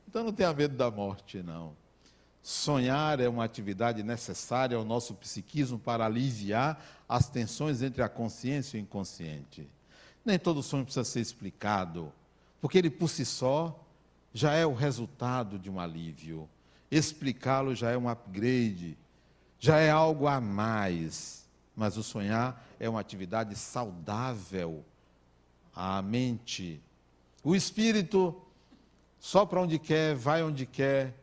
Então 0.07 0.23
não 0.23 0.33
tenha 0.33 0.53
medo 0.53 0.77
da 0.77 0.91
morte, 0.91 1.43
não. 1.43 1.73
Sonhar 2.43 3.19
é 3.19 3.29
uma 3.29 3.45
atividade 3.45 4.03
necessária 4.03 4.77
ao 4.77 4.85
nosso 4.85 5.15
psiquismo 5.15 5.79
para 5.79 6.05
aliviar 6.05 6.85
as 7.09 7.31
tensões 7.31 7.81
entre 7.81 8.03
a 8.03 8.09
consciência 8.09 8.77
e 8.77 8.81
o 8.81 8.83
inconsciente. 8.83 9.67
Nem 10.23 10.39
todo 10.39 10.63
sonho 10.63 10.85
precisa 10.85 11.05
ser 11.05 11.21
explicado 11.21 12.13
porque 12.65 12.79
ele 12.79 12.89
por 12.89 13.09
si 13.09 13.27
só 13.27 13.79
já 14.33 14.55
é 14.55 14.65
o 14.65 14.73
resultado 14.73 15.59
de 15.59 15.71
um 15.71 15.79
alívio. 15.79 16.49
Explicá-lo 16.91 17.75
já 17.75 17.91
é 17.91 17.99
um 17.99 18.09
upgrade, 18.09 18.97
já 19.65 19.79
é 19.79 19.91
algo 19.91 20.27
a 20.27 20.43
mais. 20.43 21.49
Mas 21.75 21.97
o 21.97 22.03
sonhar 22.03 22.63
é 22.79 22.87
uma 22.87 23.01
atividade 23.01 23.57
saudável 23.57 24.85
a 25.75 26.03
mente. 26.03 26.83
O 27.43 27.57
espírito 27.57 28.39
só 29.19 29.47
para 29.47 29.63
onde 29.63 29.79
quer, 29.79 30.15
vai 30.15 30.43
onde 30.43 30.67
quer, 30.67 31.15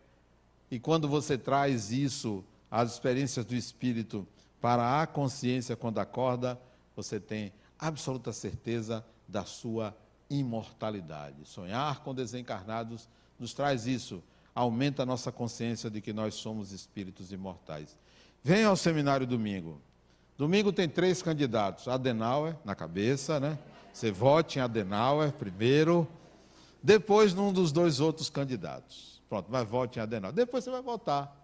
e 0.71 0.79
quando 0.79 1.07
você 1.07 1.37
traz 1.37 1.91
isso, 1.91 2.43
as 2.69 2.93
experiências 2.93 3.45
do 3.45 3.53
espírito, 3.53 4.27
para 4.59 5.03
a 5.03 5.05
consciência 5.05 5.75
quando 5.75 5.99
acorda, 5.99 6.59
você 6.95 7.19
tem 7.19 7.53
absoluta 7.77 8.33
certeza 8.33 9.05
da 9.27 9.45
sua 9.45 9.95
imortalidade. 10.31 11.45
Sonhar 11.45 11.99
com 11.99 12.15
desencarnados 12.15 13.07
nos 13.37 13.53
traz 13.53 13.85
isso, 13.85 14.23
aumenta 14.55 15.03
a 15.03 15.05
nossa 15.05 15.31
consciência 15.31 15.87
de 15.87 16.01
que 16.01 16.11
nós 16.11 16.33
somos 16.33 16.71
espíritos 16.71 17.31
imortais. 17.31 17.95
Venha 18.43 18.67
ao 18.67 18.75
seminário 18.75 19.27
domingo. 19.27 19.79
Domingo 20.37 20.71
tem 20.73 20.89
três 20.89 21.21
candidatos: 21.21 21.87
Adenauer 21.87 22.55
na 22.65 22.73
cabeça, 22.73 23.39
né? 23.39 23.59
Você 23.93 24.11
vote 24.11 24.57
em 24.57 24.61
Adenauer 24.61 25.31
primeiro, 25.33 26.07
depois 26.81 27.33
num 27.33 27.53
dos 27.53 27.71
dois 27.71 27.99
outros 27.99 28.29
candidatos. 28.29 29.21
Pronto, 29.29 29.47
mas 29.49 29.67
vote 29.67 29.99
em 29.99 30.01
Adenauer. 30.01 30.33
Depois 30.33 30.63
você 30.63 30.71
vai 30.71 30.81
votar. 30.81 31.37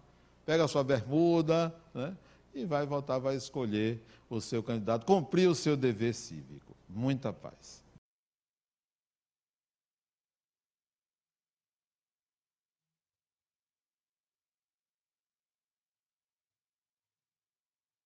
Pega 0.45 0.63
a 0.63 0.67
sua 0.67 0.83
bermuda, 0.83 1.73
né? 1.93 2.15
E 2.55 2.65
vai 2.65 2.85
votar, 2.85 3.19
vai 3.19 3.35
escolher 3.35 4.03
o 4.29 4.41
seu 4.41 4.63
candidato, 4.63 5.05
cumprir 5.05 5.47
o 5.47 5.53
seu 5.53 5.77
dever 5.77 6.13
cívico. 6.13 6.75
Muita 6.89 7.31
paz. 7.31 7.83